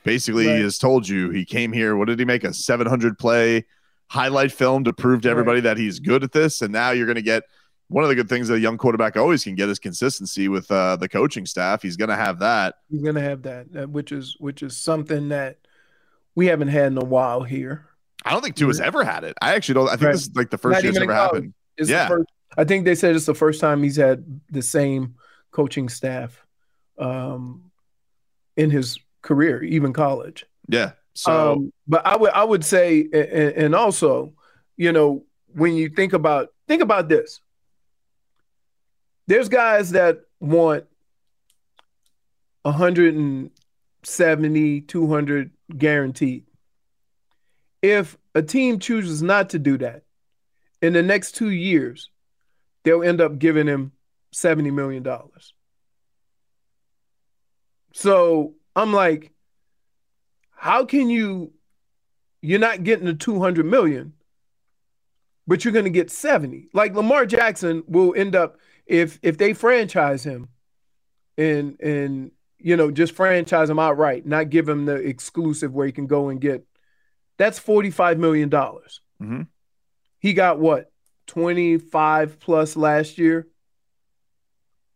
basically 0.05 0.47
Right. 0.49 0.61
has 0.61 0.79
told 0.79 1.09
you 1.09 1.31
he 1.31 1.45
came 1.45 1.73
here. 1.73 1.97
What 1.97 2.09
did 2.09 2.19
he 2.19 2.25
make 2.25 2.45
a 2.45 2.53
700 2.53 3.19
play 3.19 3.65
highlight 4.09 4.53
film 4.53 4.85
to 4.85 4.93
prove 4.93 5.23
to 5.23 5.31
everybody 5.31 5.61
that 5.61 5.77
he's 5.77 5.99
good 6.01 6.25
at 6.25 6.33
this? 6.33 6.63
And 6.63 6.73
now 6.73 6.91
you're 6.91 7.07
going 7.07 7.17
to 7.17 7.23
get 7.23 7.45
one 7.89 8.05
of 8.05 8.09
the 8.11 8.15
good 8.17 8.29
things 8.29 8.49
that 8.49 8.55
a 8.55 8.61
young 8.61 8.77
quarterback 8.77 9.17
always 9.17 9.45
can 9.45 9.55
get 9.55 9.69
is 9.69 9.79
consistency 9.79 10.49
with 10.49 10.71
uh, 10.71 10.97
the 10.97 11.09
coaching 11.09 11.47
staff. 11.47 11.81
He's 11.83 11.97
going 11.97 12.11
to 12.11 12.17
have 12.17 12.39
that. 12.41 12.77
He's 12.91 13.03
gonna 13.03 13.21
have 13.23 13.43
that, 13.43 13.67
uh, 13.75 13.87
which 13.87 14.13
is 14.13 14.37
which 14.39 14.63
is 14.63 14.77
something 14.77 15.31
that 15.31 15.57
we 16.35 16.47
haven't 16.47 16.69
had 16.69 16.89
in 16.89 16.99
a 16.99 17.05
while 17.05 17.43
here. 17.43 17.87
I 18.25 18.33
don't 18.33 18.43
think 18.43 18.57
Tua's 18.57 18.81
ever 18.81 19.05
had 19.05 19.25
it. 19.25 19.37
I 19.41 19.55
actually 19.55 19.75
don't. 19.75 19.89
I 19.89 19.93
think 19.93 20.03
Right. 20.03 20.13
this 20.13 20.23
is 20.23 20.37
like 20.37 20.51
the 20.51 20.59
first 20.59 20.75
Not 20.75 20.83
year 20.83 20.91
it's 20.91 20.99
ever 21.01 21.07
college. 21.13 21.33
happened. 21.35 21.55
It's 21.79 21.89
yeah. 21.89 22.05
the 22.09 22.17
first, 22.17 22.29
I 22.59 22.65
think 22.65 22.85
they 22.85 22.95
said 22.95 23.15
it's 23.17 23.27
the 23.27 23.35
first 23.35 23.61
time 23.61 23.83
he's 23.83 23.97
had 23.97 24.41
the 24.51 24.61
same 24.63 25.15
coaching 25.51 25.89
staff 25.89 26.45
um, 26.99 27.71
in 28.57 28.71
his 28.71 28.99
career, 29.23 29.63
even 29.63 29.93
college. 29.93 30.45
Yeah. 30.69 30.93
So 31.19 31.53
um, 31.55 31.73
but 31.89 32.07
I 32.07 32.17
would 32.17 32.31
I 32.31 32.45
would 32.45 32.65
say, 32.65 33.09
a- 33.13 33.19
a- 33.19 33.65
and 33.65 33.75
also, 33.75 34.35
you 34.77 34.93
know, 34.93 35.25
when 35.49 35.75
you 35.75 35.89
think 35.89 36.13
about 36.13 36.51
think 36.69 36.81
about 36.81 37.09
this, 37.09 37.41
there's 39.27 39.49
guys 39.49 39.91
that 39.91 40.21
want 40.39 40.85
170, 42.63 44.81
200 44.83 45.51
guaranteed. 45.77 46.45
If 47.83 48.17
a 48.37 48.43
team 48.43 48.79
chooses 48.79 49.21
not 49.21 49.51
to 49.51 49.59
do 49.59 49.77
that, 49.79 50.05
in 50.81 50.93
the 50.93 51.03
next 51.03 51.33
two 51.33 51.51
years, 51.51 52.11
they'll 52.85 53.03
end 53.03 53.21
up 53.21 53.41
giving 53.41 53.67
him 53.67 53.91
70 54.31 54.71
million 54.71 55.03
dollars. 55.03 55.53
So 57.93 58.55
I'm 58.77 58.93
like, 58.93 59.33
how 60.59 60.85
can 60.85 61.09
you 61.09 61.53
you're 62.43 62.59
not 62.59 62.85
getting 62.85 63.07
the 63.07 63.15
200 63.15 63.65
million 63.65 64.13
but 65.47 65.65
you're 65.65 65.73
going 65.73 65.85
to 65.85 65.91
get 65.91 66.11
70 66.11 66.69
like 66.73 66.95
lamar 66.95 67.27
jackson 67.27 67.83
will 67.87 68.15
end 68.17 68.35
up 68.37 68.59
if 68.87 69.19
if 69.23 69.39
they 69.39 69.53
franchise 69.53 70.25
him 70.25 70.49
and 71.37 71.81
and 71.81 72.33
you 72.59 72.77
know, 72.77 72.91
just 72.91 73.15
franchise 73.15 73.71
him 73.71 73.79
outright, 73.79 74.27
not 74.27 74.51
give 74.51 74.69
him 74.69 74.85
the 74.85 74.97
exclusive 74.97 75.73
where 75.73 75.87
he 75.87 75.93
can 75.93 76.07
go 76.07 76.29
and 76.29 76.41
get. 76.41 76.67
That's 77.37 77.59
forty 77.59 77.91
five 77.91 78.19
million 78.19 78.49
dollars. 78.49 79.01
Mhm. 79.23 79.47
He 80.19 80.33
got 80.33 80.59
what 80.59 80.91
twenty 81.27 81.79
five 81.79 82.41
plus 82.41 82.77
last 82.77 83.17
year. 83.17 83.47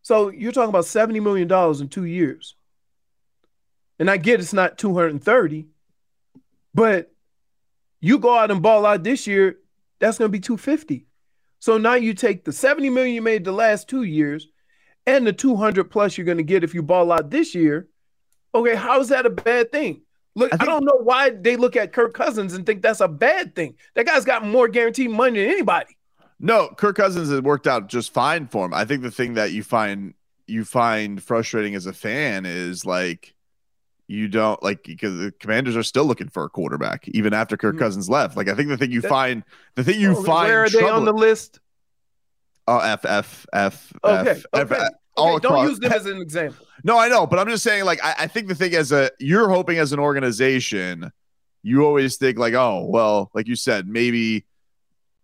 So 0.01 0.27
you're 0.29 0.51
talking 0.51 0.69
about 0.69 0.85
seventy 0.85 1.21
million 1.21 1.47
dollars 1.47 1.79
in 1.79 1.87
two 1.87 2.03
years. 2.03 2.55
And 4.03 4.11
I 4.11 4.17
get 4.17 4.41
it's 4.41 4.51
not 4.51 4.77
two 4.77 4.93
hundred 4.93 5.11
and 5.11 5.23
thirty, 5.23 5.67
but 6.73 7.13
you 8.01 8.19
go 8.19 8.37
out 8.37 8.51
and 8.51 8.61
ball 8.61 8.85
out 8.85 9.01
this 9.01 9.25
year, 9.25 9.59
that's 9.99 10.17
going 10.17 10.27
to 10.27 10.29
be 10.29 10.41
two 10.41 10.57
fifty. 10.57 11.05
So 11.59 11.77
now 11.77 11.93
you 11.93 12.13
take 12.13 12.43
the 12.43 12.51
70 12.51 12.89
million 12.89 13.15
you 13.15 13.21
made 13.21 13.45
the 13.45 13.53
last 13.53 13.87
two 13.87 14.03
years 14.03 14.49
and 15.07 15.25
the 15.25 15.31
200 15.31 15.85
plus 15.85 16.17
you're 16.17 16.25
going 16.25 16.37
to 16.37 16.43
get 16.43 16.65
if 16.65 16.73
you 16.73 16.83
ball 16.83 17.13
out 17.13 17.29
this 17.29 17.55
year. 17.55 17.87
Okay, 18.53 18.75
how 18.75 18.99
is 18.99 19.07
that 19.07 19.25
a 19.25 19.29
bad 19.29 19.71
thing? 19.71 20.01
Look, 20.35 20.51
I, 20.59 20.65
don't 20.65 20.83
know 20.83 20.99
why 21.01 21.29
they 21.29 21.55
look 21.55 21.77
at 21.77 21.93
Kirk 21.93 22.13
Cousins 22.13 22.55
and 22.55 22.65
think 22.65 22.81
that's 22.81 22.99
a 22.99 23.07
bad 23.07 23.55
thing. 23.55 23.75
That 23.95 24.05
guy's 24.05 24.25
got 24.25 24.45
more 24.45 24.67
guaranteed 24.67 25.11
money 25.11 25.39
than 25.39 25.49
anybody. 25.49 25.95
No, 26.41 26.67
Kirk 26.75 26.97
Cousins 26.97 27.29
has 27.29 27.39
worked 27.39 27.67
out 27.67 27.87
just 27.87 28.11
fine 28.11 28.47
for 28.47 28.65
him. 28.65 28.73
I 28.73 28.83
think 28.83 29.01
the 29.01 29.11
thing 29.11 29.35
that 29.35 29.53
you 29.53 29.63
find 29.63 30.13
you 30.45 30.65
find 30.65 31.23
frustrating 31.23 31.75
as 31.75 31.85
a 31.85 31.93
fan 31.93 32.45
is 32.45 32.85
like 32.85 33.33
you 34.07 34.27
don't 34.27 34.61
like 34.61 34.83
because 34.83 35.17
the 35.17 35.31
Commanders 35.39 35.75
are 35.75 35.83
still 35.83 36.05
looking 36.05 36.29
for 36.29 36.43
a 36.43 36.49
quarterback 36.49 37.07
even 37.09 37.33
after 37.33 37.57
Kirk 37.57 37.75
hmm. 37.75 37.79
Cousins 37.79 38.09
left. 38.09 38.35
Like 38.35 38.49
I 38.49 38.55
think 38.55 38.69
the 38.69 38.77
thing 38.77 38.91
you 38.91 39.01
That- 39.01 39.09
find 39.09 39.43
the 39.75 39.83
thing 39.83 39.99
you 39.99 40.11
Oh, 40.17 40.23
find 40.23 40.47
where 40.47 40.63
are 40.63 40.69
they 40.69 40.87
on 40.87 41.05
the 41.05 41.13
list? 41.13 41.59
Oh, 42.67 42.79
F 42.79 43.05
F 43.05 43.45
F 43.53 43.93
Okay, 44.03 44.31
F 44.31 44.45
F 44.53 44.71
okay. 44.71 44.87
all 45.17 45.35
Okay, 45.35 45.47
don't 45.47 45.69
use 45.69 45.79
them 45.79 45.91
as 45.91 46.05
an 46.05 46.21
example. 46.21 46.65
No, 46.85 46.99
I 46.99 47.07
know, 47.07 47.25
but 47.25 47.39
I'm 47.39 47.47
just 47.47 47.63
saying, 47.63 47.85
like, 47.85 48.03
I, 48.03 48.13
I 48.19 48.27
think 48.27 48.49
the 48.49 48.55
thing 48.55 48.75
as 48.75 48.91
a 48.91 49.09
you're 49.17 49.47
hoping 49.47 49.77
as 49.77 49.93
an 49.93 49.99
organization, 49.99 51.09
you 51.61 51.85
always 51.85 52.17
think 52.17 52.37
like, 52.37 52.55
oh, 52.55 52.85
well, 52.89 53.31
like 53.33 53.47
you 53.47 53.55
said, 53.55 53.87
maybe 53.87 54.43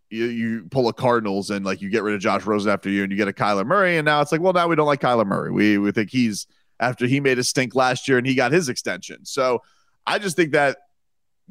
you, 0.10 0.26
you 0.26 0.68
pull 0.72 0.88
a 0.88 0.94
Cardinals 0.94 1.50
and 1.50 1.66
like 1.66 1.82
you 1.82 1.90
get 1.90 2.04
rid 2.04 2.16
of 2.16 2.22
Josh 2.22 2.46
Rosen 2.46 2.72
after 2.72 2.90
you 2.90 3.04
and 3.04 3.12
you 3.12 3.18
get 3.18 3.28
a 3.28 3.34
Kyler 3.34 3.66
Murray, 3.66 3.98
and 3.98 4.06
now 4.06 4.22
it's 4.22 4.32
like, 4.32 4.40
well, 4.40 4.54
now 4.54 4.70
we 4.70 4.78
don't 4.78 4.88
like 4.88 5.02
Kyler 5.02 5.26
Murray. 5.26 5.52
We 5.52 5.78
we 5.78 5.92
think 5.92 6.10
he's 6.10 6.48
after 6.80 7.06
he 7.06 7.20
made 7.20 7.40
a 7.40 7.44
stink 7.44 7.76
last 7.76 8.08
year 8.08 8.18
and 8.18 8.28
he 8.28 8.36
got 8.36 8.52
his 8.52 8.70
extension. 8.70 9.26
So 9.26 9.62
I 10.06 10.20
just 10.20 10.36
think 10.36 10.54
that 10.54 10.78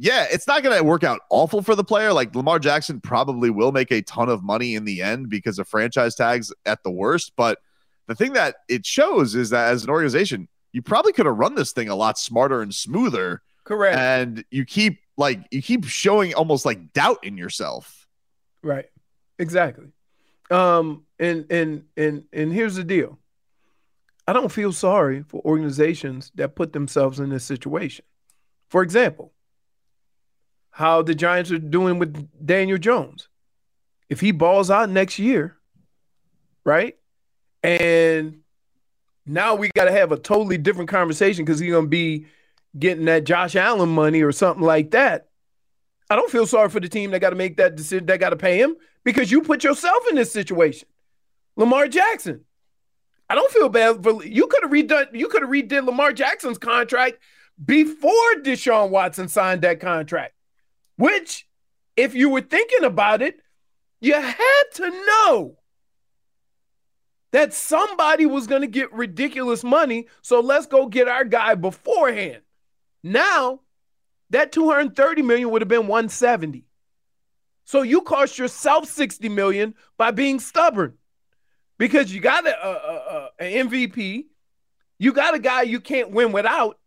yeah, 0.01 0.27
it's 0.31 0.47
not 0.47 0.63
going 0.63 0.77
to 0.77 0.85
work 0.85 1.03
out 1.03 1.21
awful 1.29 1.61
for 1.61 1.75
the 1.75 1.83
player. 1.83 2.13
Like 2.13 2.35
Lamar 2.35 2.61
Jackson 2.61 3.01
probably 3.01 3.51
will 3.51 3.73
make 3.73 3.91
a 3.91 4.01
ton 4.01 4.29
of 4.29 4.45
money 4.45 4.77
in 4.77 4.85
the 4.85 5.03
end 5.03 5.29
because 5.29 5.59
of 5.59 5.67
franchise 5.67 6.15
tags 6.15 6.53
at 6.65 6.85
the 6.85 6.91
worst. 6.91 7.33
But 7.37 7.59
the 8.07 8.15
thing 8.15 8.35
that 8.35 8.57
it 8.69 8.87
shows 8.87 9.35
is 9.35 9.51
that 9.51 9.73
as 9.73 9.83
an 9.83 9.91
organization, 9.91 10.49
you 10.73 10.83
probably 10.83 11.13
could 11.13 11.27
have 11.27 11.37
run 11.37 11.57
this 11.57 11.73
thing 11.73 11.89
a 11.89 11.97
lot 11.97 12.17
smarter 12.17 12.63
and 12.63 12.73
smoother. 12.73 13.43
Correct. 13.65 13.99
And 13.99 14.45
you 14.51 14.65
keep 14.65 15.01
like 15.17 15.41
you 15.51 15.61
keep 15.61 15.85
showing 15.85 16.33
almost 16.33 16.65
like 16.65 16.93
doubt 16.93 17.25
in 17.25 17.37
yourself. 17.37 18.07
Right. 18.63 18.87
Exactly. 19.41 19.89
Um, 20.51 21.05
and 21.19 21.51
and 21.51 21.85
and 21.97 22.25
and 22.33 22.53
here's 22.53 22.77
the 22.77 22.85
deal. 22.85 23.19
I 24.29 24.35
don't 24.35 24.53
feel 24.53 24.75
sorry 24.75 25.23
for 25.23 25.41
organizations 25.41 26.31
that 26.35 26.55
put 26.55 26.75
themselves 26.75 27.19
in 27.19 27.31
this 27.31 27.45
situation. 27.45 28.05
For 28.69 28.83
example, 28.83 29.33
how 30.71 31.01
the 31.01 31.15
Giants 31.15 31.51
are 31.51 31.59
doing 31.59 31.99
with 31.99 32.29
Daniel 32.45 32.77
Jones. 32.77 33.31
If 34.11 34.21
he 34.21 34.33
balls 34.33 34.71
out 34.71 34.91
next 34.91 35.19
year, 35.19 35.57
right? 36.63 36.99
And 37.63 38.41
now 39.25 39.55
we 39.55 39.71
got 39.75 39.87
to 39.87 39.93
have 39.93 40.13
a 40.13 40.19
totally 40.19 40.59
different 40.59 40.91
conversation 40.91 41.47
because 41.47 41.59
he's 41.59 41.71
going 41.71 41.87
to 41.87 41.89
be 41.89 42.27
getting 42.79 43.07
that 43.07 43.25
Josh 43.25 43.57
Allen 43.57 43.89
money 43.89 44.21
or 44.21 44.33
something 44.33 44.63
like 44.63 44.91
that. 44.91 45.31
I 46.11 46.17
don't 46.17 46.31
feel 46.31 46.47
sorry 46.47 46.69
for 46.69 46.81
the 46.81 46.89
team 46.91 47.13
that 47.13 47.21
got 47.21 47.31
to 47.31 47.37
make 47.37 47.57
that 47.57 47.77
decision, 47.77 48.05
that 48.07 48.21
got 48.21 48.31
to 48.31 48.37
pay 48.37 48.61
him 48.61 48.77
because 49.05 49.31
you 49.31 49.41
put 49.41 49.65
yourself 49.65 50.05
in 50.11 50.17
this 50.17 50.31
situation. 50.31 50.87
Lamar 51.57 51.89
Jackson. 51.89 52.45
I 53.29 53.35
don't 53.35 53.53
feel 53.53 53.69
bad 53.69 54.03
for 54.03 54.25
you 54.25 54.47
could 54.47 54.63
have 54.63 54.71
redone 54.71 55.09
you 55.13 55.29
could 55.29 55.43
have 55.43 55.51
redid 55.51 55.85
Lamar 55.85 56.13
Jackson's 56.13 56.59
contract 56.59 57.19
before 57.63 58.35
Deshaun 58.43 58.91
Watson 58.91 59.29
signed 59.29 59.63
that 59.63 59.81
contract. 59.81 60.35
Which, 60.97 61.47
if 61.97 62.15
you 62.15 62.31
were 62.31 62.41
thinking 62.41 62.85
about 62.85 63.23
it, 63.23 63.41
you 64.01 64.15
had 64.15 64.63
to 64.75 64.91
know 64.91 65.59
that 67.33 67.53
somebody 67.53 68.27
was 68.27 68.47
going 68.47 68.63
to 68.63 68.69
get 68.69 68.93
ridiculous 68.93 69.63
money. 69.63 70.09
So 70.23 70.41
let's 70.41 70.67
go 70.67 70.87
get 70.87 71.09
our 71.09 71.25
guy 71.25 71.55
beforehand. 71.55 72.43
Now, 73.03 73.61
that 74.31 74.53
230 74.53 75.23
million 75.23 75.51
would 75.51 75.63
have 75.63 75.69
been 75.69 75.87
170. 75.87 76.65
So 77.65 77.83
you 77.83 78.01
cost 78.01 78.39
yourself 78.39 78.89
60 78.89 79.29
million 79.29 79.75
by 79.99 80.11
being 80.11 80.41
stubborn 80.41 80.95
because 81.79 82.13
you 82.13 82.21
got 82.21 82.47
a, 82.47 82.67
a, 82.67 82.71
a, 82.71 83.31
a 83.41 83.65
MVP, 83.65 84.27
you 84.99 85.13
got 85.13 85.35
a 85.35 85.39
guy 85.39 85.63
you 85.63 85.81
can't 85.81 86.11
win 86.11 86.33
without. 86.33 86.79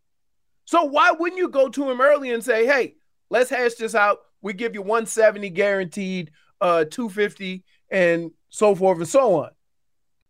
So 0.66 0.84
why 0.84 1.12
wouldn't 1.12 1.40
you 1.40 1.50
go 1.50 1.70
to 1.70 1.90
him 1.90 2.02
early 2.02 2.32
and 2.32 2.44
say, 2.44 2.66
"Hey, 2.66 2.96
let's 3.30 3.50
hash 3.50 3.76
this 3.76 3.96
out. 3.96 4.20
We 4.42 4.54
give 4.54 4.74
you 4.74 4.82
170 4.82 5.50
guaranteed, 5.50 6.32
uh 6.60 6.86
250 6.86 7.64
and 7.90 8.32
so 8.50 8.76
forth 8.76 9.00
and 9.00 9.08
so 9.08 9.36
on." 9.36 9.50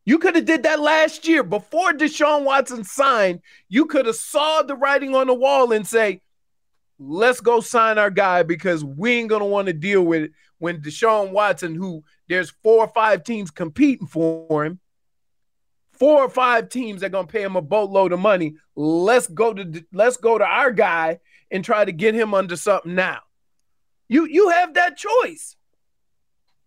You 0.06 0.18
could 0.18 0.36
have 0.36 0.46
did 0.46 0.64
that 0.64 0.80
last 0.80 1.28
year 1.28 1.44
before 1.44 1.92
Deshaun 1.92 2.44
Watson 2.44 2.84
signed. 2.84 3.42
You 3.70 3.86
could 3.86 4.08
have 4.08 4.16
saw 4.16 4.64
the 4.64 4.76
writing 4.76 5.16
on 5.16 5.28
the 5.28 5.34
wall 5.34 5.72
and 5.72 5.86
say, 5.86 6.22
let's 6.98 7.40
go 7.40 7.60
sign 7.60 7.98
our 7.98 8.10
guy 8.10 8.44
because 8.44 8.84
we 8.84 9.14
ain't 9.14 9.30
gonna 9.30 9.46
want 9.46 9.68
to 9.68 9.74
deal 9.74 10.04
with 10.04 10.24
it 10.24 10.32
when 10.62 10.80
Deshaun 10.80 11.32
Watson, 11.32 11.74
who 11.74 12.04
there's 12.30 12.52
four 12.62 12.84
or 12.84 12.88
five 12.88 13.24
teams 13.24 13.50
competing 13.50 14.06
for 14.06 14.64
him, 14.64 14.80
four 15.92 16.22
or 16.22 16.30
five 16.30 16.70
teams 16.70 17.02
that 17.02 17.12
gonna 17.12 17.26
pay 17.26 17.42
him 17.42 17.56
a 17.56 17.62
boatload 17.64 18.12
of 18.12 18.20
money. 18.20 18.56
Let's 18.76 19.26
go 19.26 19.56
to 19.56 19.84
let's 19.92 20.18
go 20.18 20.38
to 20.38 20.46
our 20.46 20.72
guy 20.72 21.20
and 21.50 21.66
try 21.66 21.84
to 21.84 21.92
get 21.92 22.14
him 22.14 22.36
under 22.36 22.56
something 22.56 22.94
now. 22.94 23.22
You 24.08 24.26
you 24.26 24.50
have 24.50 24.76
that 24.76 24.98
choice. 24.98 25.56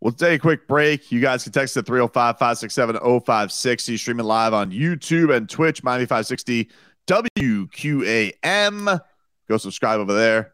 We'll 0.01 0.13
take 0.13 0.41
a 0.41 0.43
quick 0.43 0.67
break. 0.67 1.13
You 1.13 1.21
guys 1.21 1.45
can 1.45 1.53
text 1.53 1.77
at 1.77 1.87
305 1.87 2.37
567 2.37 2.97
0560, 2.97 3.97
streaming 3.97 4.27
live 4.27 4.55
on 4.55 4.73
YouTube 4.73 5.35
and 5.35 5.49
Twitch, 5.49 5.85
Miami 5.85 6.05
560 6.05 6.69
WQAM. 7.07 9.01
Go 9.49 9.57
subscribe 9.57 10.01
over 10.01 10.15
there. 10.15 10.54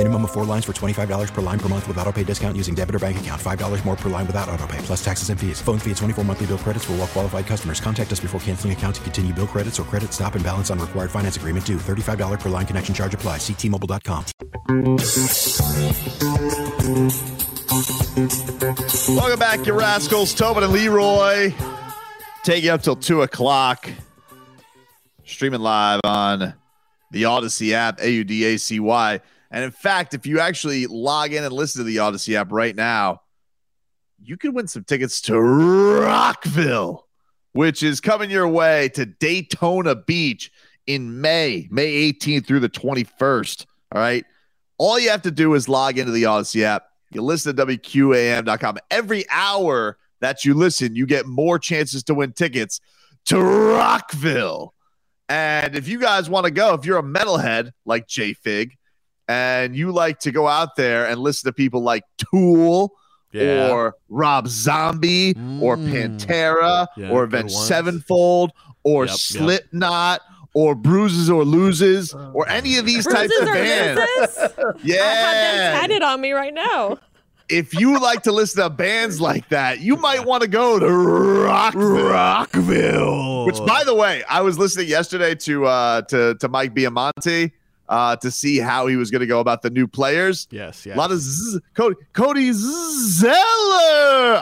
Minimum 0.00 0.24
of 0.24 0.30
four 0.30 0.46
lines 0.46 0.64
for 0.64 0.72
$25 0.72 1.28
per 1.34 1.42
line 1.42 1.58
per 1.58 1.68
month 1.68 1.86
with 1.86 1.98
auto 1.98 2.10
pay 2.10 2.24
discount 2.24 2.56
using 2.56 2.74
debit 2.74 2.94
or 2.94 2.98
bank 2.98 3.20
account. 3.20 3.38
$5 3.38 3.84
more 3.84 3.96
per 3.96 4.08
line 4.08 4.26
without 4.26 4.48
auto 4.48 4.66
pay, 4.66 4.78
plus 4.78 5.04
taxes 5.04 5.28
and 5.28 5.38
fees. 5.38 5.60
Phone 5.60 5.78
fee 5.78 5.90
at 5.90 5.98
24 5.98 6.24
monthly 6.24 6.46
bill 6.46 6.56
credits 6.56 6.86
for 6.86 6.92
all 6.92 7.00
well 7.00 7.06
qualified 7.06 7.46
customers. 7.46 7.80
Contact 7.82 8.10
us 8.10 8.18
before 8.18 8.40
canceling 8.40 8.72
account 8.72 8.94
to 8.94 9.02
continue 9.02 9.34
bill 9.34 9.46
credits 9.46 9.78
or 9.78 9.82
credit 9.82 10.14
stop 10.14 10.36
and 10.36 10.42
balance 10.42 10.70
on 10.70 10.78
required 10.78 11.10
finance 11.10 11.36
agreement 11.36 11.66
due. 11.66 11.76
$35 11.76 12.40
per 12.40 12.48
line 12.48 12.64
connection 12.64 12.94
charge 12.94 13.12
apply. 13.12 13.36
Ctmobile.com. 13.36 14.24
Welcome 19.14 19.38
back, 19.38 19.66
you 19.66 19.74
rascals. 19.74 20.32
Tobin 20.32 20.64
and 20.64 20.72
Leroy. 20.72 21.52
Take 22.42 22.64
you 22.64 22.72
up 22.72 22.82
till 22.82 22.96
2 22.96 23.20
o'clock. 23.20 23.90
Streaming 25.26 25.60
live 25.60 26.00
on 26.04 26.54
the 27.10 27.24
Audacy 27.24 27.72
app, 27.72 28.00
A 28.00 28.10
U 28.10 28.24
D 28.24 28.44
A 28.44 28.56
C 28.56 28.80
Y. 28.80 29.20
And 29.50 29.64
in 29.64 29.70
fact, 29.70 30.14
if 30.14 30.26
you 30.26 30.40
actually 30.40 30.86
log 30.86 31.32
in 31.32 31.42
and 31.42 31.52
listen 31.52 31.80
to 31.80 31.84
the 31.84 31.96
Audacy 31.96 32.34
app 32.34 32.52
right 32.52 32.74
now, 32.74 33.22
you 34.22 34.36
could 34.36 34.54
win 34.54 34.68
some 34.68 34.84
tickets 34.84 35.20
to 35.22 35.40
Rockville, 35.40 37.06
which 37.52 37.82
is 37.82 38.00
coming 38.00 38.30
your 38.30 38.48
way 38.48 38.90
to 38.90 39.06
Daytona 39.06 39.96
Beach 39.96 40.52
in 40.86 41.20
May, 41.20 41.68
May 41.70 42.12
18th 42.12 42.46
through 42.46 42.60
the 42.60 42.68
21st. 42.68 43.66
All 43.92 44.00
right. 44.00 44.24
All 44.78 44.98
you 44.98 45.10
have 45.10 45.22
to 45.22 45.30
do 45.30 45.54
is 45.54 45.68
log 45.68 45.98
into 45.98 46.12
the 46.12 46.24
Audacy 46.24 46.62
app. 46.62 46.84
You 47.10 47.22
listen 47.22 47.56
to 47.56 47.66
WQAM.com. 47.66 48.78
Every 48.90 49.24
hour 49.30 49.98
that 50.20 50.44
you 50.44 50.54
listen, 50.54 50.94
you 50.94 51.06
get 51.06 51.26
more 51.26 51.58
chances 51.58 52.04
to 52.04 52.14
win 52.14 52.32
tickets 52.32 52.80
to 53.26 53.40
Rockville. 53.40 54.74
And 55.28 55.76
if 55.76 55.88
you 55.88 56.00
guys 56.00 56.30
want 56.30 56.46
to 56.46 56.50
go, 56.50 56.74
if 56.74 56.84
you're 56.84 56.98
a 56.98 57.02
metalhead 57.02 57.72
like 57.84 58.06
J 58.06 58.32
Fig, 58.32 58.76
and 59.30 59.76
you 59.76 59.92
like 59.92 60.18
to 60.20 60.32
go 60.32 60.48
out 60.48 60.74
there 60.74 61.06
and 61.06 61.20
listen 61.20 61.48
to 61.48 61.52
people 61.52 61.82
like 61.82 62.02
Tool 62.32 62.92
Yeah. 63.32 63.70
or 63.70 63.94
Rob 64.08 64.48
Zombie 64.48 65.36
or 65.60 65.76
Pantera 65.76 66.88
Yeah, 66.96 67.10
or 67.10 67.26
good 67.28 67.34
Avenged. 67.46 67.54
Sevenfold 67.54 68.50
or 68.82 69.04
Yep, 69.04 69.10
yep. 69.12 69.18
Slipknot 69.20 70.20
or 70.52 70.74
Bruises 70.74 71.30
or 71.30 71.44
Loses 71.44 72.12
or 72.34 72.48
any 72.48 72.76
of 72.78 72.86
these 72.86 73.06
types 73.06 73.32
of 73.40 73.46
bands. 73.46 74.00
loses? 74.18 74.36
I 74.38 74.42
have 74.42 74.56
them 74.56 74.74
Yeah. 74.82 75.78
tatted 75.80 76.02
on 76.02 76.20
me 76.20 76.32
right 76.32 76.52
now. 76.54 76.98
If 77.52 77.74
you 77.74 77.98
like 77.98 78.22
to 78.22 78.30
listen 78.32 78.62
to 78.62 78.70
bands 78.70 79.20
like 79.20 79.48
that, 79.48 79.80
you 79.80 79.96
might 79.96 80.24
want 80.24 80.42
to 80.42 80.48
go 80.48 80.78
to 80.78 80.86
Rockville. 80.88 82.08
Rockville. 82.08 83.44
Which, 83.46 83.58
by 83.66 83.82
the 83.82 83.92
way, 83.94 84.22
I 84.28 84.40
was 84.40 84.56
listening 84.56 84.86
yesterday 84.86 85.34
to 85.34 85.66
uh 85.66 86.02
to 86.02 86.36
to 86.36 86.48
Mike 86.48 86.74
Biamonte 86.76 87.50
uh 87.90 88.16
to 88.16 88.30
see 88.30 88.56
how 88.58 88.86
he 88.86 88.96
was 88.96 89.10
going 89.10 89.20
to 89.20 89.26
go 89.26 89.40
about 89.40 89.60
the 89.60 89.68
new 89.70 89.86
players. 89.86 90.48
Yes, 90.50 90.86
yes. 90.86 90.94
A 90.96 90.98
lot 90.98 91.12
of 91.12 91.18
zzz, 91.18 91.60
Cody 91.74 91.96
Cody 92.14 92.52
Zeller. 92.52 93.34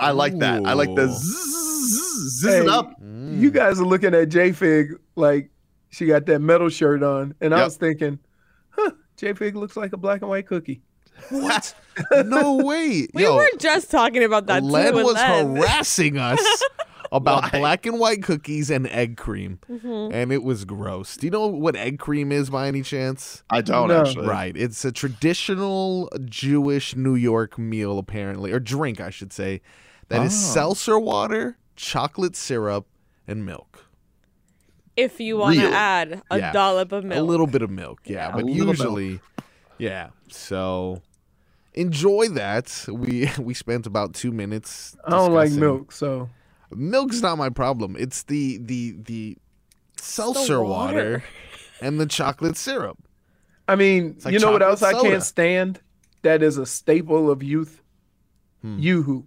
I 0.00 0.10
like 0.14 0.38
that. 0.38 0.64
I 0.66 0.74
like 0.74 0.94
the 0.94 1.04
Ooh. 1.06 1.08
zzz, 1.08 2.40
zzz 2.40 2.44
it 2.44 2.62
Hey, 2.64 2.68
up. 2.68 2.92
You 3.00 3.50
guys 3.50 3.80
are 3.80 3.84
looking 3.86 4.14
at 4.14 4.28
J 4.28 4.52
Fig 4.52 4.98
like 5.16 5.50
she 5.90 6.06
got 6.06 6.26
that 6.26 6.40
metal 6.40 6.68
shirt 6.68 7.02
on, 7.02 7.34
and 7.40 7.54
I 7.54 7.64
was 7.64 7.76
thinking, 7.76 8.18
huh, 8.70 8.90
J 9.16 9.32
Fig 9.34 9.56
looks 9.56 9.76
like 9.76 9.92
a 9.92 9.96
black 9.96 10.20
and 10.22 10.30
white 10.30 10.46
cookie. 10.46 10.82
What? 11.30 11.74
No 12.26 12.54
way. 12.58 13.08
We 13.12 13.24
Yo, 13.24 13.34
were 13.34 13.48
just 13.58 13.90
talking 13.90 14.22
about 14.22 14.46
that 14.46 14.62
Len 14.62 14.92
too. 14.92 15.02
was 15.02 15.14
Len. 15.14 15.56
harassing 15.56 16.16
us 16.16 16.38
about 17.10 17.44
Why? 17.44 17.58
black 17.60 17.86
and 17.86 17.98
white 17.98 18.22
cookies 18.22 18.70
and 18.70 18.86
egg 18.88 19.16
cream, 19.16 19.58
Mhm. 19.70 20.12
and 20.12 20.32
it 20.32 20.42
was 20.42 20.64
gross. 20.64 21.16
Do 21.16 21.26
you 21.26 21.30
know 21.30 21.46
what 21.46 21.74
egg 21.76 21.98
cream 21.98 22.30
is 22.32 22.50
by 22.50 22.68
any 22.68 22.82
chance? 22.82 23.42
I 23.50 23.60
don't 23.62 23.88
No. 23.88 24.02
actually. 24.02 24.26
Right. 24.26 24.56
It's 24.56 24.84
a 24.84 24.92
traditional 24.92 26.10
Jewish 26.24 26.94
New 26.96 27.14
York 27.14 27.58
meal, 27.58 27.98
apparently, 27.98 28.52
or 28.52 28.60
drink, 28.60 29.00
I 29.00 29.10
should 29.10 29.32
say, 29.32 29.60
that 30.08 30.22
is 30.22 30.32
Oh. 30.34 30.52
seltzer 30.54 30.98
water, 30.98 31.56
chocolate 31.76 32.36
syrup, 32.36 32.86
and 33.26 33.44
milk. 33.46 33.84
If 34.96 35.20
you 35.20 35.36
want 35.36 35.56
to 35.58 35.70
add 35.72 36.22
a 36.30 36.38
Yeah. 36.38 36.52
dollop 36.52 36.90
of 36.92 37.04
milk. 37.04 37.20
A 37.20 37.22
little 37.22 37.46
bit 37.46 37.62
of 37.62 37.70
milk, 37.70 38.00
yeah. 38.04 38.28
A 38.30 38.32
but 38.32 38.44
little 38.44 38.68
usually, 38.68 39.20
yeah. 39.78 40.08
So 40.28 41.02
enjoy 41.74 42.28
that. 42.30 42.84
We 42.88 43.30
we 43.38 43.54
spent 43.54 43.86
about 43.86 44.14
two 44.14 44.32
minutes. 44.32 44.96
I 45.04 45.10
don't 45.10 45.32
like 45.32 45.52
milk, 45.52 45.92
so 45.92 46.28
Milk's 46.70 47.20
not 47.20 47.38
my 47.38 47.48
problem. 47.48 47.96
It's 47.98 48.22
the 48.24 48.58
the 48.58 48.96
the 49.04 49.36
seltzer 49.96 50.62
water. 50.62 50.94
water. 50.94 51.24
and 51.80 52.00
the 52.00 52.06
chocolate 52.06 52.56
syrup. 52.56 52.98
I 53.66 53.76
mean, 53.76 54.16
like 54.24 54.32
you 54.32 54.40
know 54.40 54.50
what 54.52 54.62
else 54.62 54.80
chocolate 54.80 55.06
I 55.06 55.08
can't 55.10 55.22
stand? 55.22 55.80
That 56.22 56.42
is 56.42 56.58
a 56.58 56.66
staple 56.66 57.30
of 57.30 57.42
youth. 57.42 57.82
Hmm. 58.62 58.78
Yoo-hoo. 58.78 59.26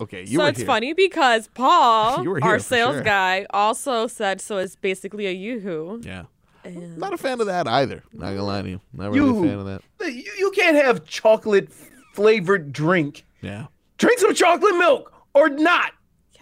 Okay, 0.00 0.22
you 0.22 0.38
so 0.38 0.42
were 0.42 0.48
it's 0.48 0.58
here. 0.58 0.66
funny 0.66 0.92
because 0.92 1.48
Paul, 1.54 2.22
here 2.22 2.38
our 2.42 2.58
sales 2.58 2.96
sure. 2.96 3.02
guy, 3.02 3.46
also 3.50 4.06
said 4.06 4.40
so. 4.40 4.58
It's 4.58 4.76
basically 4.76 5.26
a 5.26 5.30
yoo-hoo. 5.32 6.00
Yeah. 6.04 6.24
And 6.64 6.98
Not 6.98 7.12
a 7.14 7.16
fan 7.18 7.40
of 7.40 7.46
that 7.46 7.68
either. 7.68 8.02
Not 8.12 8.30
gonna 8.30 8.42
lie 8.42 8.62
to 8.62 8.68
you. 8.68 8.80
Not 8.92 9.12
really 9.12 9.18
You- 9.30 9.44
a 9.44 9.48
fan 9.48 9.58
of 9.60 9.66
that. 9.66 9.82
You, 10.12 10.32
you 10.38 10.50
can't 10.50 10.76
have 10.76 11.04
chocolate 11.04 11.72
flavored 12.12 12.72
drink. 12.72 13.24
Yeah. 13.40 13.66
Drink 13.98 14.18
some 14.18 14.34
chocolate 14.34 14.76
milk 14.76 15.12
or 15.36 15.48
not. 15.48 15.92
Yeah. 16.34 16.40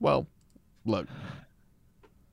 Well, 0.00 0.26
look. 0.84 1.06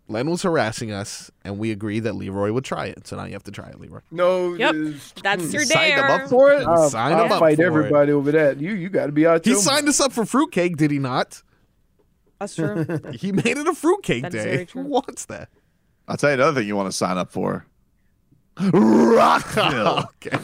Len 0.08 0.30
was 0.30 0.44
harassing 0.44 0.92
us, 0.92 1.32
and 1.44 1.58
we 1.58 1.72
agreed 1.72 2.02
that 2.02 2.14
Leroy 2.14 2.52
would 2.52 2.64
try 2.64 2.86
it. 2.86 3.08
So 3.08 3.16
now 3.18 3.26
you 3.26 3.34
have 3.34 3.44
to 3.46 3.52
try 3.52 3.70
it, 3.70 3.80
Leroy. 3.80 4.02
No. 4.12 4.54
Yep. 4.54 4.76
it's- 4.76 5.14
That's 5.24 5.52
your 5.52 5.64
Signed 5.66 5.94
him 5.94 6.00
dare. 6.08 6.22
up 6.22 6.30
for 6.30 6.52
it. 6.54 6.64
I'll, 6.68 6.90
Sign 6.92 7.14
I'll 7.14 7.26
him 7.26 7.32
up 7.32 7.40
fight 7.40 7.56
for 7.56 7.64
it. 7.64 7.66
everybody 7.66 8.12
over 8.12 8.32
that. 8.34 8.60
You 8.62 8.74
you 8.74 8.90
got 8.90 9.08
to 9.08 9.12
be 9.12 9.26
out. 9.26 9.44
He 9.44 9.56
signed 9.56 9.90
us 9.90 10.00
up 10.00 10.14
for 10.14 10.24
fruitcake, 10.26 10.78
did 10.78 10.92
he 10.92 11.00
not? 11.00 11.42
That's 12.40 12.54
true. 12.56 12.86
He 13.14 13.32
made 13.32 13.48
it 13.58 13.68
a 13.68 13.74
fruitcake 13.74 14.22
That 14.24 14.36
is 14.36 14.44
day. 14.44 14.52
very 14.58 14.68
Who 14.74 14.82
wants 14.82 15.26
that? 15.26 15.50
I'll 16.08 16.18
tell 16.18 16.30
you 16.30 16.36
another 16.36 16.60
thing 16.62 16.68
you 16.68 16.76
want 16.76 16.90
to 16.90 16.96
sign 16.96 17.18
up 17.18 17.32
for. 17.32 17.66
Rockville. 18.60 20.10
Okay. 20.26 20.38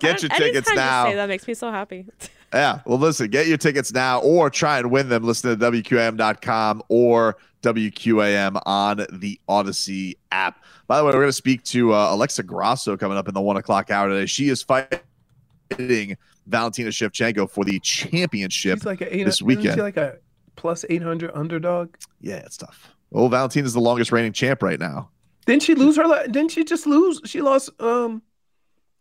Get 0.00 0.20
your 0.22 0.30
tickets 0.30 0.68
you 0.68 0.74
now. 0.74 1.04
Say 1.06 1.14
that 1.14 1.28
makes 1.28 1.46
me 1.46 1.54
so 1.54 1.70
happy. 1.70 2.06
Yeah. 2.52 2.80
Well, 2.84 2.98
listen, 2.98 3.28
get 3.30 3.46
your 3.46 3.56
tickets 3.56 3.92
now 3.92 4.20
or 4.20 4.50
try 4.50 4.78
and 4.78 4.90
win 4.90 5.08
them. 5.08 5.22
Listen 5.24 5.58
to 5.58 5.70
WQAM.com 5.70 6.82
or 6.88 7.36
WQAM 7.62 8.60
on 8.66 9.06
the 9.12 9.40
Audacy 9.48 10.16
app. 10.30 10.62
By 10.86 10.98
the 10.98 11.04
way, 11.04 11.08
we're 11.12 11.20
going 11.20 11.28
to 11.28 11.32
speak 11.32 11.62
to 11.64 11.94
uh, 11.94 12.12
Alexa 12.14 12.42
Grasso 12.42 12.96
coming 12.96 13.16
up 13.16 13.28
in 13.28 13.34
the 13.34 13.40
one 13.40 13.56
o'clock 13.56 13.90
hour 13.90 14.08
today. 14.08 14.26
She 14.26 14.48
is 14.48 14.62
fighting 14.62 16.16
Valentina 16.46 16.90
Shevchenko 16.90 17.48
for 17.50 17.64
the 17.64 17.78
championship 17.80 18.78
She's 18.80 18.84
like 18.86 19.00
a 19.00 19.16
eight, 19.16 19.24
this 19.24 19.36
isn't 19.36 19.46
weekend. 19.46 19.80
Like 19.80 19.96
a 19.96 20.18
plus 20.56 20.84
eight 20.90 21.02
hundred 21.02 21.30
underdog. 21.34 21.94
yeah, 22.20 22.36
it's 22.36 22.56
tough. 22.56 22.92
Well, 23.10 23.28
Valentina's 23.28 23.72
the 23.74 23.80
longest 23.80 24.12
reigning 24.12 24.32
champ 24.32 24.62
right 24.62 24.78
now. 24.80 25.10
Didn't 25.46 25.62
she 25.62 25.74
lose 25.74 25.96
her? 25.96 26.06
la- 26.06 26.22
Didn't 26.24 26.50
she 26.50 26.64
just 26.64 26.86
lose? 26.86 27.20
She 27.24 27.40
lost. 27.42 27.70
Um. 27.80 28.22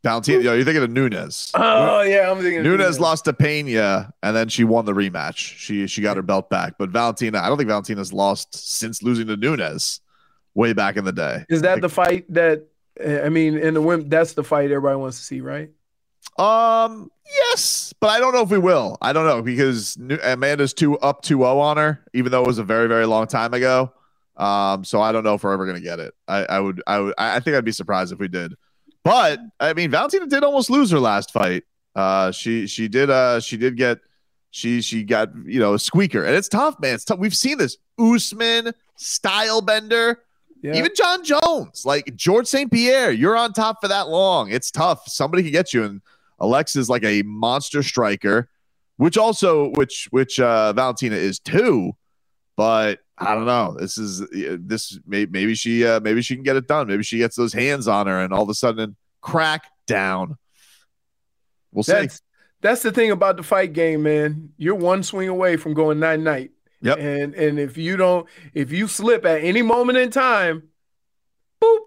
Valentina, 0.03 0.41
yo, 0.41 0.53
you're 0.55 0.65
thinking 0.65 0.83
of 0.83 0.89
Nunes. 0.89 1.51
Oh 1.53 2.01
yeah, 2.01 2.31
I'm 2.31 2.41
thinking. 2.41 2.63
Nunes 2.63 2.99
lost 2.99 3.25
to 3.25 3.33
Pena, 3.33 4.11
and 4.23 4.35
then 4.35 4.47
she 4.47 4.63
won 4.63 4.85
the 4.85 4.93
rematch. 4.93 5.37
She 5.37 5.85
she 5.85 6.01
got 6.01 6.17
her 6.17 6.23
belt 6.23 6.49
back. 6.49 6.73
But 6.79 6.89
Valentina, 6.89 7.39
I 7.39 7.47
don't 7.47 7.57
think 7.57 7.67
Valentina's 7.67 8.11
lost 8.11 8.55
since 8.55 9.03
losing 9.03 9.27
to 9.27 9.37
Nunes 9.37 10.01
way 10.55 10.73
back 10.73 10.97
in 10.97 11.05
the 11.05 11.11
day. 11.11 11.45
Is 11.49 11.61
that 11.61 11.81
the 11.81 11.89
fight 11.89 12.25
that? 12.33 12.65
I 13.05 13.29
mean, 13.29 13.57
in 13.57 13.75
the 13.75 13.81
women, 13.81 14.09
that's 14.09 14.33
the 14.33 14.43
fight 14.43 14.65
everybody 14.65 14.97
wants 14.97 15.17
to 15.17 15.23
see, 15.23 15.41
right? 15.41 15.69
Um, 16.37 17.11
yes, 17.49 17.93
but 17.99 18.09
I 18.09 18.19
don't 18.19 18.33
know 18.33 18.41
if 18.41 18.49
we 18.49 18.57
will. 18.57 18.97
I 19.01 19.13
don't 19.13 19.25
know 19.25 19.41
because 19.41 19.97
Amanda's 20.23 20.73
two 20.73 20.97
up 20.99 21.23
2-0 21.23 21.59
on 21.59 21.77
her, 21.77 22.03
even 22.13 22.31
though 22.31 22.41
it 22.41 22.47
was 22.47 22.57
a 22.57 22.63
very 22.63 22.87
very 22.87 23.05
long 23.05 23.27
time 23.27 23.53
ago. 23.53 23.93
Um, 24.35 24.83
so 24.83 25.01
I 25.01 25.11
don't 25.11 25.23
know 25.23 25.35
if 25.35 25.43
we're 25.43 25.53
ever 25.53 25.65
gonna 25.67 25.79
get 25.79 25.99
it. 25.99 26.15
I, 26.27 26.45
I 26.45 26.59
would 26.59 26.81
I 26.87 26.99
would 26.99 27.13
I 27.19 27.35
I 27.35 27.39
think 27.39 27.55
I'd 27.55 27.65
be 27.65 27.71
surprised 27.71 28.11
if 28.11 28.19
we 28.19 28.27
did. 28.27 28.55
But 29.03 29.39
I 29.59 29.73
mean, 29.73 29.91
Valentina 29.91 30.27
did 30.27 30.43
almost 30.43 30.69
lose 30.69 30.91
her 30.91 30.99
last 30.99 31.31
fight. 31.31 31.63
Uh, 31.95 32.31
she 32.31 32.67
she 32.67 32.87
did 32.87 33.09
uh 33.09 33.39
she 33.39 33.57
did 33.57 33.75
get 33.75 33.99
she 34.51 34.81
she 34.81 35.03
got 35.03 35.29
you 35.45 35.59
know 35.59 35.73
a 35.73 35.79
squeaker, 35.79 36.23
and 36.23 36.35
it's 36.35 36.47
tough, 36.47 36.79
man. 36.79 36.95
It's 36.95 37.05
tough. 37.05 37.19
We've 37.19 37.35
seen 37.35 37.57
this 37.57 37.77
Usman 37.99 38.73
Stylebender. 38.97 40.17
Yeah. 40.61 40.75
Even 40.75 40.91
Jon 40.95 41.23
Jones, 41.23 41.85
like 41.85 42.15
George 42.15 42.45
St. 42.45 42.71
Pierre, 42.71 43.11
you're 43.11 43.35
on 43.35 43.51
top 43.51 43.81
for 43.81 43.87
that 43.87 44.09
long. 44.09 44.51
It's 44.51 44.69
tough. 44.69 45.07
Somebody 45.07 45.41
can 45.41 45.51
get 45.51 45.73
you. 45.73 45.83
And 45.83 46.01
Alexa's 46.39 46.87
like 46.87 47.03
a 47.03 47.23
monster 47.23 47.81
striker, 47.81 48.47
which 48.97 49.17
also, 49.17 49.71
which, 49.71 50.07
which, 50.11 50.39
uh, 50.39 50.73
Valentina 50.73 51.15
is 51.15 51.39
too. 51.39 51.93
But 52.55 52.99
I 53.21 53.35
don't 53.35 53.45
know. 53.45 53.77
This 53.79 53.97
is, 53.97 54.25
this, 54.31 54.99
maybe 55.05 55.55
she, 55.55 55.85
uh, 55.85 55.99
maybe 55.99 56.21
she 56.21 56.35
can 56.35 56.43
get 56.43 56.55
it 56.55 56.67
done. 56.67 56.87
Maybe 56.87 57.03
she 57.03 57.19
gets 57.19 57.35
those 57.35 57.53
hands 57.53 57.87
on 57.87 58.07
her 58.07 58.19
and 58.19 58.33
all 58.33 58.43
of 58.43 58.49
a 58.49 58.53
sudden 58.53 58.95
crack 59.21 59.65
down. 59.85 60.37
We'll 61.71 61.83
see. 61.83 61.93
That's 61.93 62.21
that's 62.61 62.81
the 62.83 62.91
thing 62.91 63.11
about 63.11 63.37
the 63.37 63.43
fight 63.43 63.73
game, 63.73 64.03
man. 64.03 64.49
You're 64.57 64.75
one 64.75 65.03
swing 65.03 65.29
away 65.29 65.57
from 65.57 65.73
going 65.73 65.99
night 65.99 66.19
night. 66.19 66.51
Yep. 66.81 66.97
And 66.99 67.35
and 67.35 67.59
if 67.59 67.77
you 67.77 67.97
don't, 67.97 68.27
if 68.53 68.71
you 68.71 68.87
slip 68.87 69.25
at 69.25 69.43
any 69.43 69.61
moment 69.61 69.97
in 69.97 70.11
time, 70.11 70.63
boop, 71.61 71.79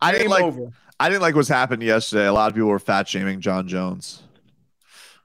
I 0.00 0.12
didn't 0.12 0.30
like, 0.30 0.44
over. 0.44 0.70
I 1.00 1.08
didn't 1.08 1.22
like 1.22 1.34
what's 1.34 1.48
happened 1.48 1.82
yesterday. 1.82 2.26
A 2.26 2.32
lot 2.32 2.48
of 2.48 2.54
people 2.54 2.68
were 2.68 2.78
fat 2.78 3.08
shaming 3.08 3.40
Jon 3.40 3.66
Jones. 3.66 4.22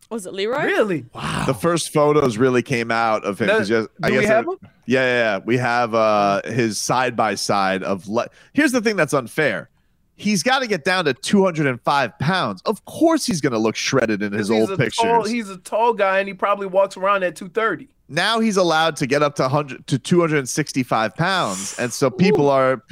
Was 0.10 0.26
it 0.26 0.34
Leroy? 0.34 0.64
Really? 0.64 1.06
Wow. 1.14 1.44
The 1.46 1.54
first 1.54 1.94
photos 1.94 2.38
really 2.38 2.64
came 2.64 2.90
out 2.92 3.24
of 3.26 3.40
him. 3.40 3.48
'cause 3.48 3.68
Does- 3.68 3.70
yes- 3.70 3.88
I 4.04 4.08
do 4.10 4.16
we 4.16 4.20
guess 4.22 4.30
have 4.30 4.46
it- 4.48 4.62
them? 4.62 4.70
Yeah, 4.88 5.02
yeah, 5.02 5.18
yeah. 5.38 5.40
We 5.46 5.58
have 5.58 5.94
uh 5.94 6.42
his 6.46 6.80
side 6.80 7.16
by 7.16 7.36
side 7.36 7.84
of 7.84 8.08
le- 8.08 8.28
here's 8.54 8.72
the 8.72 8.82
thing 8.82 8.96
that's 8.96 9.14
unfair. 9.14 9.70
He's 10.16 10.44
got 10.44 10.60
to 10.60 10.68
get 10.68 10.84
down 10.84 11.06
to 11.06 11.14
205 11.14 12.20
pounds. 12.20 12.62
Of 12.66 12.84
course, 12.84 13.26
he's 13.26 13.40
going 13.40 13.54
to 13.54 13.58
look 13.60 13.78
shredded 13.78 14.22
in 14.22 14.34
his 14.34 14.52
old 14.52 14.70
a 14.72 14.76
pictures. 14.76 15.06
Tall, 15.06 15.24
he's 15.24 15.50
a 15.50 15.56
tall 15.58 15.94
guy, 15.94 16.20
and 16.20 16.28
he 16.28 16.34
probably 16.34 16.68
walks 16.68 16.98
around 16.98 17.24
at 17.24 17.38
230. 17.38 17.88
now 18.10 18.40
he's 18.42 18.58
allowed 18.58 18.98
to 18.98 19.08
get 19.08 19.24
up 19.24 19.36
to 19.36 19.44
100 19.44 19.88
to 19.88 19.98
265 19.98 21.16
pounds, 21.16 21.78
and 21.80 21.94
so 21.94 22.10
people 22.10 22.50
are. 22.50 22.84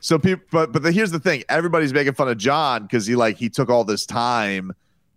So 0.00 0.18
people, 0.18 0.44
but 0.52 0.72
but 0.72 0.82
the, 0.84 0.92
here's 0.92 1.10
the 1.10 1.18
thing: 1.18 1.42
everybody's 1.48 1.92
making 1.92 2.12
fun 2.14 2.28
of 2.28 2.36
Jon 2.38 2.82
because 2.82 3.06
he 3.06 3.16
like 3.16 3.36
he 3.36 3.48
took 3.48 3.68
all 3.70 3.82
this 3.82 4.06
time 4.06 4.70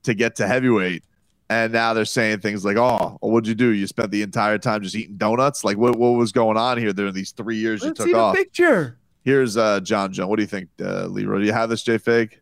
to 0.03 0.13
get 0.15 0.35
to 0.37 0.47
heavyweight, 0.47 1.03
and 1.49 1.73
now 1.73 1.93
they're 1.93 2.05
saying 2.05 2.39
things 2.39 2.63
like, 2.63 2.77
"Oh, 2.77 3.17
well, 3.21 3.31
what'd 3.31 3.47
you 3.47 3.55
do? 3.55 3.69
You 3.69 3.87
spent 3.87 4.11
the 4.11 4.21
entire 4.21 4.57
time 4.57 4.83
just 4.83 4.95
eating 4.95 5.17
donuts? 5.17 5.63
Like, 5.63 5.77
what 5.77 5.97
what 5.97 6.11
was 6.11 6.31
going 6.31 6.57
on 6.57 6.77
here 6.77 6.93
during 6.93 7.13
these 7.13 7.31
three 7.31 7.57
years 7.57 7.81
you 7.81 7.87
Let's 7.87 7.97
took 7.97 8.07
see 8.07 8.13
the 8.13 8.19
off?" 8.19 8.35
picture. 8.35 8.99
Here's 9.23 9.57
uh 9.57 9.79
Jon 9.81 10.13
Jon. 10.13 10.29
What 10.29 10.37
do 10.37 10.43
you 10.43 10.47
think, 10.47 10.69
uh, 10.79 11.05
Leroy? 11.07 11.39
Do 11.39 11.45
you 11.45 11.53
have 11.53 11.69
this, 11.69 11.83
J 11.83 11.97
Fig? 11.97 12.39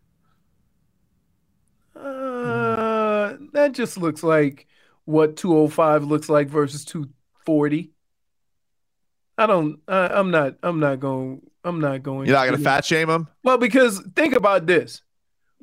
Uh, 1.96 3.38
that 3.54 3.72
just 3.72 3.98
looks 3.98 4.24
like 4.24 4.68
what 5.06 5.36
205 5.38 6.04
looks 6.04 6.30
like 6.30 6.48
versus 6.48 6.86
240. 6.86 7.92
I 9.38 9.46
don't. 9.46 9.80
I, 9.88 10.08
I'm 10.08 10.32
not. 10.32 10.56
I'm 10.62 10.80
not 10.80 11.00
going. 11.00 11.42
I'm 11.64 11.80
not 11.80 12.04
going. 12.04 12.28
You're 12.28 12.36
not 12.36 12.46
gonna 12.46 12.58
fat 12.58 12.86
shame 12.86 13.10
him? 13.10 13.28
Well, 13.44 13.58
because 13.58 14.02
think 14.16 14.36
about 14.36 14.68
this. 14.68 15.02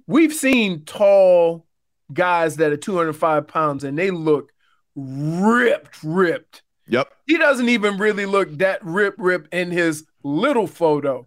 We've 0.07 0.35
seen 0.35 0.85
tall 0.85 1.67
guys 2.13 2.57
that 2.57 2.73
are 2.73 2.77
205 2.77 3.47
pounds 3.47 3.85
and 3.85 3.99
they 3.99 4.11
look 4.11 4.53
ripped, 4.95 6.03
ripped. 6.03 6.63
Yep. 6.87 7.09
He 7.27 7.39
doesn't 7.39 7.69
even 7.69 7.97
really 7.97 8.27
look 8.27 8.59
that 8.59 8.85
rip 8.85 9.15
rip 9.17 9.49
in 9.53 9.71
his 9.71 10.05
little 10.23 10.67
photo. 10.67 11.27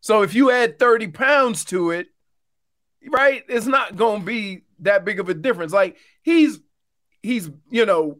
So 0.00 0.22
if 0.22 0.34
you 0.34 0.50
add 0.50 0.78
30 0.78 1.08
pounds 1.08 1.64
to 1.66 1.90
it, 1.90 2.08
right, 3.08 3.42
it's 3.48 3.66
not 3.66 3.96
gonna 3.96 4.22
be 4.22 4.62
that 4.80 5.04
big 5.04 5.18
of 5.18 5.28
a 5.28 5.34
difference. 5.34 5.72
Like 5.72 5.96
he's 6.22 6.60
he's 7.22 7.50
you 7.70 7.84
know 7.84 8.18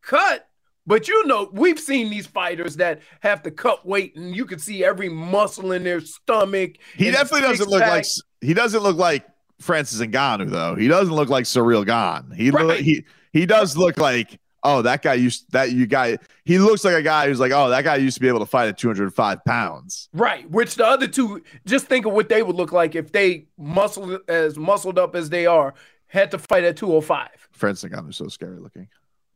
cut, 0.00 0.48
but 0.86 1.06
you 1.06 1.26
know, 1.26 1.50
we've 1.52 1.78
seen 1.78 2.08
these 2.08 2.26
fighters 2.26 2.76
that 2.76 3.02
have 3.20 3.42
to 3.42 3.50
cut 3.50 3.86
weight 3.86 4.16
and 4.16 4.34
you 4.34 4.46
can 4.46 4.58
see 4.58 4.82
every 4.82 5.10
muscle 5.10 5.72
in 5.72 5.84
their 5.84 6.00
stomach. 6.00 6.76
He 6.96 7.10
definitely 7.10 7.42
doesn't 7.42 7.68
look 7.68 7.82
like 7.82 8.06
he 8.40 8.54
doesn't 8.54 8.82
look 8.82 8.96
like 8.96 9.26
Francis 9.60 10.00
Ngannou 10.00 10.50
though. 10.50 10.74
He 10.74 10.88
doesn't 10.88 11.14
look 11.14 11.28
like 11.28 11.44
Ciryl 11.44 11.84
Gane. 11.84 12.36
He 12.36 12.50
lo- 12.50 12.76
he 12.76 13.04
he 13.32 13.46
does 13.46 13.76
look 13.76 13.98
like 13.98 14.38
oh 14.62 14.82
that 14.82 15.02
guy 15.02 15.14
used 15.14 15.50
that 15.52 15.72
you 15.72 15.86
guy. 15.86 16.18
He 16.44 16.58
looks 16.58 16.84
like 16.84 16.94
a 16.94 17.02
guy 17.02 17.26
who's 17.26 17.40
like 17.40 17.52
oh 17.52 17.68
that 17.70 17.84
guy 17.84 17.96
used 17.96 18.14
to 18.16 18.20
be 18.20 18.28
able 18.28 18.40
to 18.40 18.46
fight 18.46 18.68
at 18.68 18.78
205 18.78 19.44
pounds. 19.44 20.08
Right, 20.12 20.48
which 20.50 20.76
the 20.76 20.86
other 20.86 21.08
two, 21.08 21.42
just 21.66 21.86
think 21.86 22.06
of 22.06 22.12
what 22.12 22.28
they 22.28 22.42
would 22.42 22.56
look 22.56 22.72
like 22.72 22.94
if 22.94 23.12
they 23.12 23.46
muscled 23.56 24.20
as 24.28 24.56
muscled 24.56 24.98
up 24.98 25.14
as 25.14 25.30
they 25.30 25.46
are, 25.46 25.74
had 26.06 26.30
to 26.30 26.38
fight 26.38 26.64
at 26.64 26.76
205. 26.76 27.28
Francis 27.52 27.90
Ngannou's 27.90 28.16
so 28.16 28.28
scary 28.28 28.58
looking. 28.58 28.88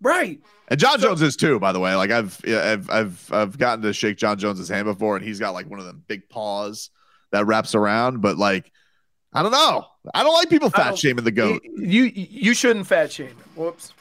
Right. 0.03 0.41
And 0.69 0.81
Jon 0.81 0.99
Jones 1.01 1.23
is 1.23 1.37
too, 1.37 1.61
by 1.61 1.73
the 1.73 1.79
way. 1.79 1.95
Like 1.95 2.11
I've 2.11 2.41
yeah, 2.45 2.73
I've 2.73 2.91
I've 2.91 3.33
I've 3.33 3.59
gotten 3.59 3.83
to 3.83 3.93
shake 3.93 4.17
Jon 4.17 4.39
Jones's 4.39 4.69
hand 4.69 4.85
before, 4.85 5.17
and 5.17 5.25
he's 5.25 5.39
got 5.39 5.55
like 5.55 5.71
one 5.71 5.79
of 5.79 5.87
them 5.87 6.03
big 6.07 6.29
paws 6.29 6.91
that 7.31 7.47
wraps 7.47 7.75
around. 7.75 8.21
But 8.21 8.37
like, 8.37 8.73
I 9.33 9.43
don't 9.43 9.53
know. 9.53 9.87
I 10.15 10.23
don't 10.23 10.35
like 10.35 10.51
people 10.51 10.71
fat 10.71 10.99
shaming 10.99 11.25
the 11.25 11.31
goat. 11.31 11.63
You 11.77 12.05
you 12.05 12.55
shouldn't 12.55 12.87
fat 12.87 13.13
shame 13.13 13.29
him. 13.29 13.37
Whoops. 13.55 13.93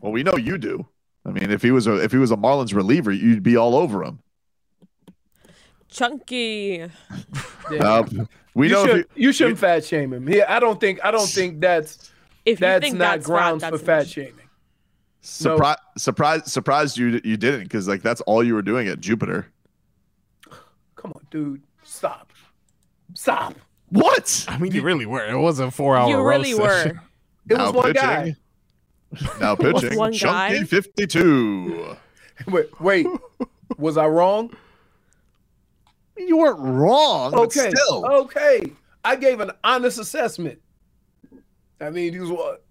Well, 0.00 0.12
we 0.12 0.22
know 0.22 0.36
you 0.36 0.58
do. 0.58 0.86
I 1.24 1.30
mean, 1.30 1.50
if 1.50 1.62
he 1.62 1.70
was 1.70 1.86
a 1.86 1.96
if 1.96 2.12
he 2.12 2.18
was 2.18 2.30
a 2.30 2.36
Marlins 2.36 2.74
reliever, 2.74 3.10
you'd 3.12 3.42
be 3.42 3.56
all 3.56 3.74
over 3.74 4.04
him. 4.04 4.20
Chunky. 5.88 6.82
Uh, 7.80 8.02
we 8.54 8.68
you 8.68 8.72
know 8.72 8.86
should, 8.86 9.06
you 9.14 9.32
shouldn't 9.32 9.58
fat 9.58 9.84
shame 9.84 10.12
him. 10.12 10.28
Yeah, 10.28 10.44
I 10.48 10.60
don't 10.60 10.80
think 10.80 11.00
I 11.04 11.10
don't 11.10 11.28
think 11.28 11.60
that's 11.60 12.10
If 12.44 12.58
that's 12.58 12.82
think 12.82 12.96
not 12.96 13.16
that's 13.16 13.26
fat, 13.26 13.32
grounds 13.32 13.62
that's 13.62 13.78
for 13.78 13.84
fat 13.84 13.98
enough. 14.00 14.08
shaming. 14.08 14.34
Surprise, 15.20 15.76
surprise, 15.96 16.52
surprised 16.52 16.96
you 16.96 17.20
you 17.24 17.36
didn't 17.36 17.64
because 17.64 17.88
like 17.88 18.02
that's 18.02 18.20
all 18.22 18.42
you 18.44 18.54
were 18.54 18.62
doing 18.62 18.88
at 18.88 19.00
Jupiter. 19.00 19.46
Come 20.96 21.12
on, 21.12 21.26
dude. 21.30 21.62
Stop. 21.82 22.32
Stop. 23.14 23.54
What? 23.90 24.44
I 24.48 24.58
mean, 24.58 24.72
you 24.72 24.82
really 24.82 25.06
were. 25.06 25.24
It 25.24 25.38
was 25.38 25.58
a 25.60 25.70
four-hour. 25.70 26.08
You 26.10 26.20
really 26.26 26.52
roast 26.54 26.82
session. 26.82 26.96
were. 26.96 27.02
It 27.54 27.56
Now 27.58 27.64
was 27.66 27.72
one 27.72 27.86
pitching. 27.92 28.02
guy. 28.08 28.36
Now 29.40 29.54
pitching, 29.56 29.96
one 29.98 30.12
Chunky 30.12 30.58
guy? 30.58 30.64
fifty 30.64 31.06
two. 31.06 31.96
Wait, 32.48 32.80
wait. 32.80 33.06
was 33.78 33.96
I 33.96 34.06
wrong? 34.06 34.54
You 36.16 36.36
weren't 36.36 36.60
wrong, 36.60 37.30
but 37.32 37.40
Okay. 37.56 37.70
still. 37.70 38.04
Okay. 38.06 38.62
I 39.04 39.16
gave 39.16 39.40
an 39.40 39.50
honest 39.64 39.98
assessment. 39.98 40.60
I 41.80 41.90
mean, 41.90 42.12
he 42.12 42.18
was 42.20 42.30
what? 42.30 42.64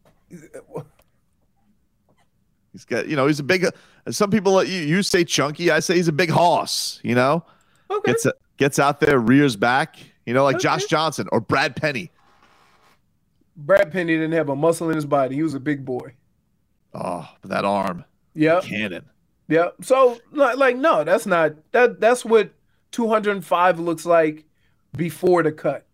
He's 2.72 2.86
got, 2.86 3.07
you 3.07 3.15
know, 3.15 3.28
he's 3.28 3.39
a 3.39 3.43
big. 3.43 3.65
Uh, 3.65 3.72
some 4.11 4.30
people, 4.30 4.57
uh, 4.57 4.61
you, 4.61 4.80
you 4.82 5.03
say 5.03 5.24
chunky, 5.24 5.72
I 5.72 5.80
say 5.80 5.95
he's 5.95 6.07
a 6.07 6.11
big 6.13 6.30
hoss. 6.30 6.99
You 7.03 7.15
know, 7.15 7.43
Okay. 7.89 8.11
gets 8.11 8.26
uh, 8.26 8.32
gets 8.57 8.80
out 8.80 8.99
there, 8.99 9.20
rears 9.20 9.55
back. 9.55 9.97
You 10.28 10.34
know, 10.34 10.43
like 10.43 10.57
Okay. 10.57 10.63
Josh 10.63 10.86
Johnson 10.86 11.30
or 11.32 11.39
Brad 11.39 11.78
Penny. 11.78 12.11
Brad 13.55 13.91
Penny 13.93 14.13
didn't 14.15 14.34
have 14.34 14.49
a 14.49 14.55
muscle 14.57 14.89
in 14.89 14.95
his 14.95 15.05
body. 15.05 15.36
He 15.36 15.41
was 15.41 15.53
a 15.53 15.59
big 15.59 15.86
boy. 15.86 16.13
Oh, 16.93 17.28
that 17.45 17.63
arm, 17.63 18.03
Yep. 18.36 18.63
cannon. 18.63 19.05
Yep. 19.47 19.75
So 19.84 20.19
like, 20.34 20.57
like 20.57 20.75
no, 20.75 21.05
that's 21.05 21.25
not 21.25 21.53
that 21.71 22.01
that's 22.01 22.25
what 22.25 22.51
205 22.91 23.80
looks 23.80 24.05
like 24.05 24.43
before 24.95 25.43
the 25.43 25.51
cut. 25.53 25.86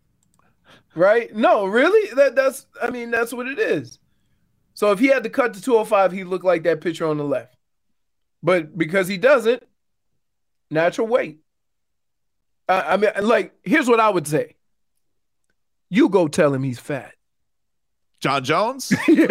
Right? 0.96 1.34
No, 1.36 1.66
really? 1.66 2.14
That 2.16 2.36
that's 2.36 2.66
I 2.82 2.90
mean, 2.90 3.12
that's 3.12 3.34
what 3.34 3.48
it 3.48 3.60
is. 3.60 4.00
So 4.74 4.92
if 4.92 4.98
he 4.98 5.08
had 5.08 5.24
to 5.24 5.30
cut 5.30 5.54
to 5.54 5.62
205, 5.62 6.12
he 6.12 6.24
looked 6.24 6.46
like 6.46 6.64
that 6.64 6.82
picture 6.82 7.06
on 7.06 7.18
the 7.18 7.24
left. 7.24 7.56
But 8.42 8.76
because 8.76 9.08
he 9.08 9.18
doesn't, 9.18 9.62
natural 10.72 11.06
weight. 11.06 11.43
I, 12.68 12.82
I 12.82 12.98
mean, 12.98 13.12
like, 13.22 13.54
here's 13.64 13.88
what 13.88 14.00
I 14.00 14.10
would 14.10 14.28
say. 14.28 14.56
You 15.90 16.10
go 16.10 16.28
tell 16.28 16.54
him 16.54 16.64
he's 16.64 16.80
fat. 16.80 17.14
Jon 18.20 18.44
Jones. 18.44 18.90
who, 19.06 19.16
who 19.16 19.26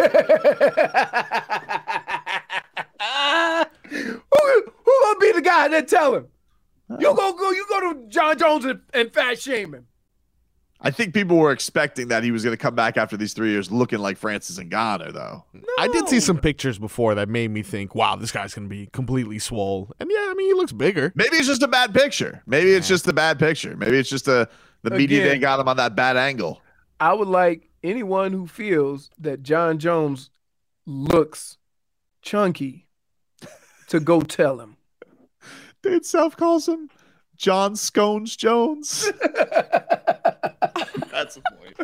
gonna 5.03 5.19
be 5.19 5.33
the 5.33 5.43
guy 5.43 5.69
that 5.69 5.89
tell 5.89 6.15
him? 6.15 6.29
You 7.01 7.15
go 7.15 7.33
go 7.33 7.51
you 7.51 7.67
go 7.69 7.93
to 7.93 8.07
Jon 8.09 8.39
Jones 8.39 8.65
and, 8.67 8.81
and 8.93 9.13
fat 9.13 9.41
shame 9.41 9.75
him. 9.75 9.87
I 10.85 10.91
think 10.91 11.15
people 11.15 11.37
were 11.37 11.53
expecting 11.53 12.09
that 12.09 12.25
he 12.25 12.33
was 12.33 12.43
going 12.43 12.53
to 12.53 12.61
come 12.61 12.75
back 12.75 12.97
after 12.97 13.17
these 13.17 13.33
three 13.33 13.51
years 13.51 13.71
looking 13.71 14.01
like 14.01 14.17
Francis 14.17 14.59
and 14.59 14.71
Ngannou, 14.71 15.13
though. 15.13 15.45
No. 15.53 15.63
I 15.79 15.87
did 15.89 16.09
see 16.09 16.19
some 16.19 16.39
pictures 16.39 16.79
before 16.79 17.15
that 17.15 17.29
made 17.29 17.51
me 17.53 17.63
think, 17.63 17.95
wow, 17.95 18.17
this 18.17 18.33
guy's 18.33 18.53
going 18.53 18.69
to 18.69 18.71
be 18.71 18.87
completely 18.87 19.39
swole. 19.39 19.93
And 20.01 20.11
yeah, 20.13 20.27
I 20.29 20.35
mean, 20.35 20.49
he 20.49 20.55
looks 20.55 20.73
bigger. 20.73 21.13
Maybe 21.15 21.37
it's 21.37 21.47
just 21.47 21.63
a 21.63 21.69
bad 21.69 21.95
picture. 21.95 22.43
Maybe 22.47 22.73
it's 22.73 22.89
just 22.89 23.07
a 23.07 23.13
bad 23.13 23.39
picture. 23.39 23.77
Maybe 23.77 23.97
it's 23.97 24.11
just 24.11 24.27
a 24.27 24.49
the 24.83 24.91
media 24.91 25.21
Again. 25.21 25.29
they 25.33 25.39
got 25.39 25.61
him 25.61 25.69
on 25.69 25.77
that 25.77 25.95
bad 25.95 26.17
angle. 26.17 26.61
I 26.99 27.13
would 27.13 27.29
like 27.29 27.71
anyone 27.83 28.33
who 28.33 28.47
feels 28.47 29.11
that 29.19 29.43
Jon 29.43 29.79
Jones 29.79 30.31
looks 30.87 31.59
chunky 32.21 32.87
to 33.89 34.01
go 34.01 34.21
tell 34.23 34.61
him. 34.61 34.77
Dave 35.83 36.05
South 36.05 36.37
calls 36.37 36.69
him 36.69 36.91
Jon 37.37 37.75
Scones 37.75 38.37
Jones. 38.37 39.11
That's 41.11 41.37
the 41.37 41.43
point. 41.43 41.77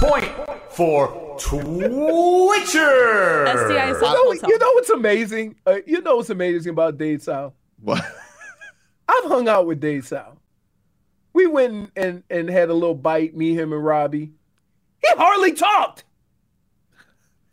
Point 0.00 0.32
for 0.70 1.36
Twitcher. 1.40 3.46
STI 3.46 3.88
You 3.88 4.00
know, 4.00 4.32
you 4.48 4.58
know 4.58 4.72
what's 4.72 4.90
amazing? 4.90 5.56
Uh, 5.66 5.76
you 5.86 6.00
know 6.02 6.16
what's 6.16 6.30
amazing 6.30 6.70
about 6.70 6.98
Dade 6.98 7.22
South? 7.22 7.54
What? 7.80 8.02
I've 9.08 9.24
hung 9.24 9.48
out 9.48 9.66
with 9.66 9.80
Dade 9.80 10.04
South. 10.04 10.38
We 11.32 11.46
went 11.46 11.90
and, 11.96 12.22
and 12.30 12.48
had 12.48 12.70
a 12.70 12.74
little 12.74 12.94
bite, 12.94 13.36
me, 13.36 13.54
him, 13.54 13.72
and 13.72 13.84
Robbie. 13.84 14.32
He 15.02 15.08
hardly 15.16 15.52
talked. 15.52 16.04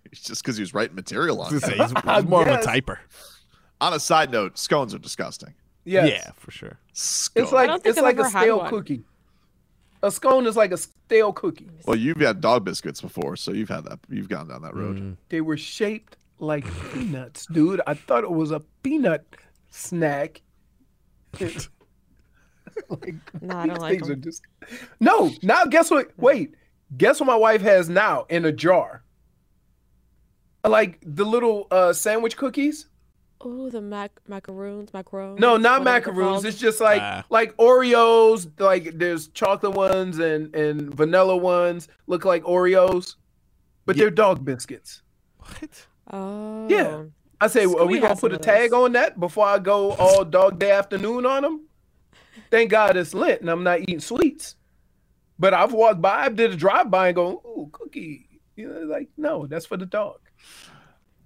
It's 0.05 0.21
just 0.21 0.43
because 0.43 0.57
he 0.57 0.61
was 0.61 0.73
writing 0.73 0.95
material 0.95 1.41
on 1.41 1.51
He's, 1.51 1.63
it. 1.67 1.73
he's 1.75 1.93
more 2.25 2.45
Yes. 2.45 2.65
of 2.65 2.73
a 2.73 2.77
typer. 2.81 2.97
On 3.79 3.93
a 3.93 3.99
side 3.99 4.31
note, 4.31 4.57
scones 4.57 4.93
are 4.93 4.99
disgusting. 4.99 5.53
Yes. 5.83 6.09
Yeah, 6.09 6.31
for 6.35 6.51
sure. 6.51 6.77
It's 6.91 7.29
like 7.51 7.81
it's 7.83 7.97
I've 7.97 8.03
like 8.03 8.19
a 8.19 8.29
stale 8.29 8.59
cookie. 8.67 9.03
A 10.03 10.11
scone 10.11 10.47
is 10.47 10.55
like 10.57 10.71
a 10.71 10.77
stale 10.77 11.31
cookie. 11.31 11.69
Well, 11.85 11.95
you've 11.97 12.17
had 12.17 12.41
dog 12.41 12.63
biscuits 12.65 13.01
before, 13.01 13.35
so 13.35 13.51
you've 13.51 13.69
had 13.69 13.83
that. 13.85 13.99
You've 14.09 14.29
gone 14.29 14.47
down 14.47 14.61
that 14.63 14.75
road. 14.75 14.97
Mm. 14.97 15.17
They 15.29 15.41
were 15.41 15.57
shaped 15.57 16.17
like 16.39 16.65
peanuts, 16.91 17.45
dude. 17.45 17.81
I 17.85 17.93
thought 17.93 18.23
it 18.23 18.31
was 18.31 18.51
a 18.51 18.61
peanut 18.81 19.25
snack. 19.69 20.41
like, 21.39 23.15
No, 23.41 23.57
I 23.57 23.67
these 23.67 23.73
don't 23.73 23.79
like 23.79 23.91
things 23.99 24.09
are 24.09 24.13
them. 24.13 24.21
just 24.21 24.41
no. 24.99 25.31
Now 25.43 25.65
guess 25.65 25.91
what? 25.91 26.11
Wait, 26.17 26.55
guess 26.97 27.19
what 27.19 27.27
my 27.27 27.35
wife 27.35 27.61
has 27.61 27.87
now 27.89 28.25
in 28.29 28.45
a 28.45 28.51
jar? 28.51 29.03
Like 30.63 30.99
the 31.05 31.25
little 31.25 31.67
uh, 31.71 31.93
sandwich 31.93 32.37
cookies. 32.37 32.87
Oh, 33.43 33.69
the 33.69 33.81
mac 33.81 34.11
macaroons, 34.27 34.91
macarons. 34.91 35.39
No, 35.39 35.57
not 35.57 35.83
macaroons. 35.83 36.45
It's 36.45 36.57
just 36.59 36.79
like 36.79 37.01
Ah. 37.01 37.23
like 37.29 37.55
Oreos. 37.57 38.47
Like 38.59 38.97
there's 38.97 39.27
chocolate 39.29 39.73
ones 39.73 40.19
and 40.19 40.53
and 40.55 40.93
vanilla 40.93 41.35
ones 41.35 41.87
look 42.07 42.23
like 42.25 42.43
Oreos, 42.43 43.15
but 43.85 43.97
they're 43.97 44.11
dog 44.11 44.45
biscuits. 44.45 45.01
What? 45.37 45.87
Oh. 46.11 46.67
Yeah. 46.69 47.03
I 47.39 47.47
say, 47.47 47.63
are 47.65 47.85
we 47.87 47.99
gonna 47.99 48.15
put 48.15 48.33
a 48.33 48.37
tag 48.37 48.73
on 48.73 48.91
that 48.91 49.19
before 49.19 49.47
I 49.47 49.57
go 49.57 49.93
all 49.93 50.23
dog 50.23 50.59
day 50.59 50.71
afternoon 50.71 51.25
on 51.25 51.41
them? 51.41 51.65
Thank 52.51 52.69
God 52.69 52.95
it's 52.97 53.13
lit 53.15 53.41
and 53.41 53.49
I'm 53.49 53.63
not 53.63 53.79
eating 53.79 53.99
sweets. 53.99 54.55
But 55.39 55.55
I've 55.55 55.73
walked 55.73 56.01
by, 56.01 56.25
I 56.25 56.29
did 56.29 56.51
a 56.51 56.55
drive 56.55 56.91
by 56.91 57.07
and 57.07 57.15
go, 57.15 57.41
ooh, 57.43 57.69
cookie. 57.71 58.27
You 58.55 58.67
know, 58.71 58.81
like, 58.81 59.09
no, 59.17 59.47
that's 59.47 59.65
for 59.65 59.75
the 59.77 59.87
dog. 59.87 60.19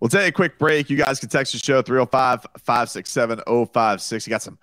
We'll 0.05 0.21
take 0.21 0.29
a 0.29 0.31
quick 0.31 0.59
break. 0.59 0.91
You 0.91 0.97
guys 0.97 1.19
can 1.19 1.29
text 1.29 1.53
the 1.53 1.57
show 1.57 1.81
305 1.81 2.45
567 2.59 3.39
056. 3.47 4.27
You 4.27 4.29
got 4.29 4.43
some 4.43 4.59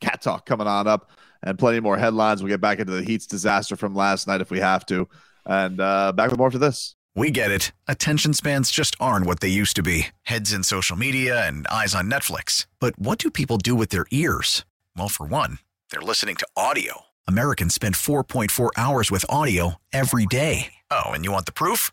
cat 0.00 0.20
talk 0.20 0.44
coming 0.44 0.66
on 0.66 0.86
up 0.86 1.12
and 1.42 1.58
plenty 1.58 1.80
more 1.80 1.96
headlines. 1.96 2.42
We'll 2.42 2.50
get 2.50 2.60
back 2.60 2.78
into 2.78 2.92
the 2.92 3.02
Heat's 3.02 3.26
disaster 3.26 3.74
from 3.74 3.94
last 3.94 4.28
night 4.28 4.42
if 4.42 4.50
we 4.50 4.60
have 4.60 4.84
to. 4.84 5.08
And 5.46 5.80
uh, 5.80 6.12
back 6.12 6.28
with 6.28 6.36
more 6.36 6.48
after 6.48 6.58
this. 6.58 6.94
We 7.14 7.30
get 7.30 7.50
it. 7.50 7.72
Attention 7.88 8.34
spans 8.34 8.70
just 8.70 8.94
aren't 9.00 9.24
what 9.24 9.40
they 9.40 9.48
used 9.48 9.76
to 9.76 9.82
be 9.82 10.08
heads 10.24 10.52
in 10.52 10.62
social 10.62 10.94
media 10.94 11.48
and 11.48 11.66
eyes 11.68 11.94
on 11.94 12.10
Netflix. 12.10 12.66
But 12.78 12.98
what 12.98 13.18
do 13.18 13.30
people 13.30 13.56
do 13.56 13.74
with 13.74 13.88
their 13.88 14.04
ears? 14.10 14.66
Well, 14.94 15.08
for 15.08 15.24
one, 15.24 15.58
they're 15.90 16.02
listening 16.02 16.36
to 16.36 16.46
audio. 16.54 17.06
Americans 17.26 17.72
spend 17.72 17.94
4.4 17.94 18.68
hours 18.76 19.10
with 19.10 19.24
audio 19.30 19.76
every 19.94 20.26
day. 20.26 20.74
Oh, 20.90 21.06
and 21.12 21.24
you 21.24 21.32
want 21.32 21.46
the 21.46 21.52
proof? 21.52 21.92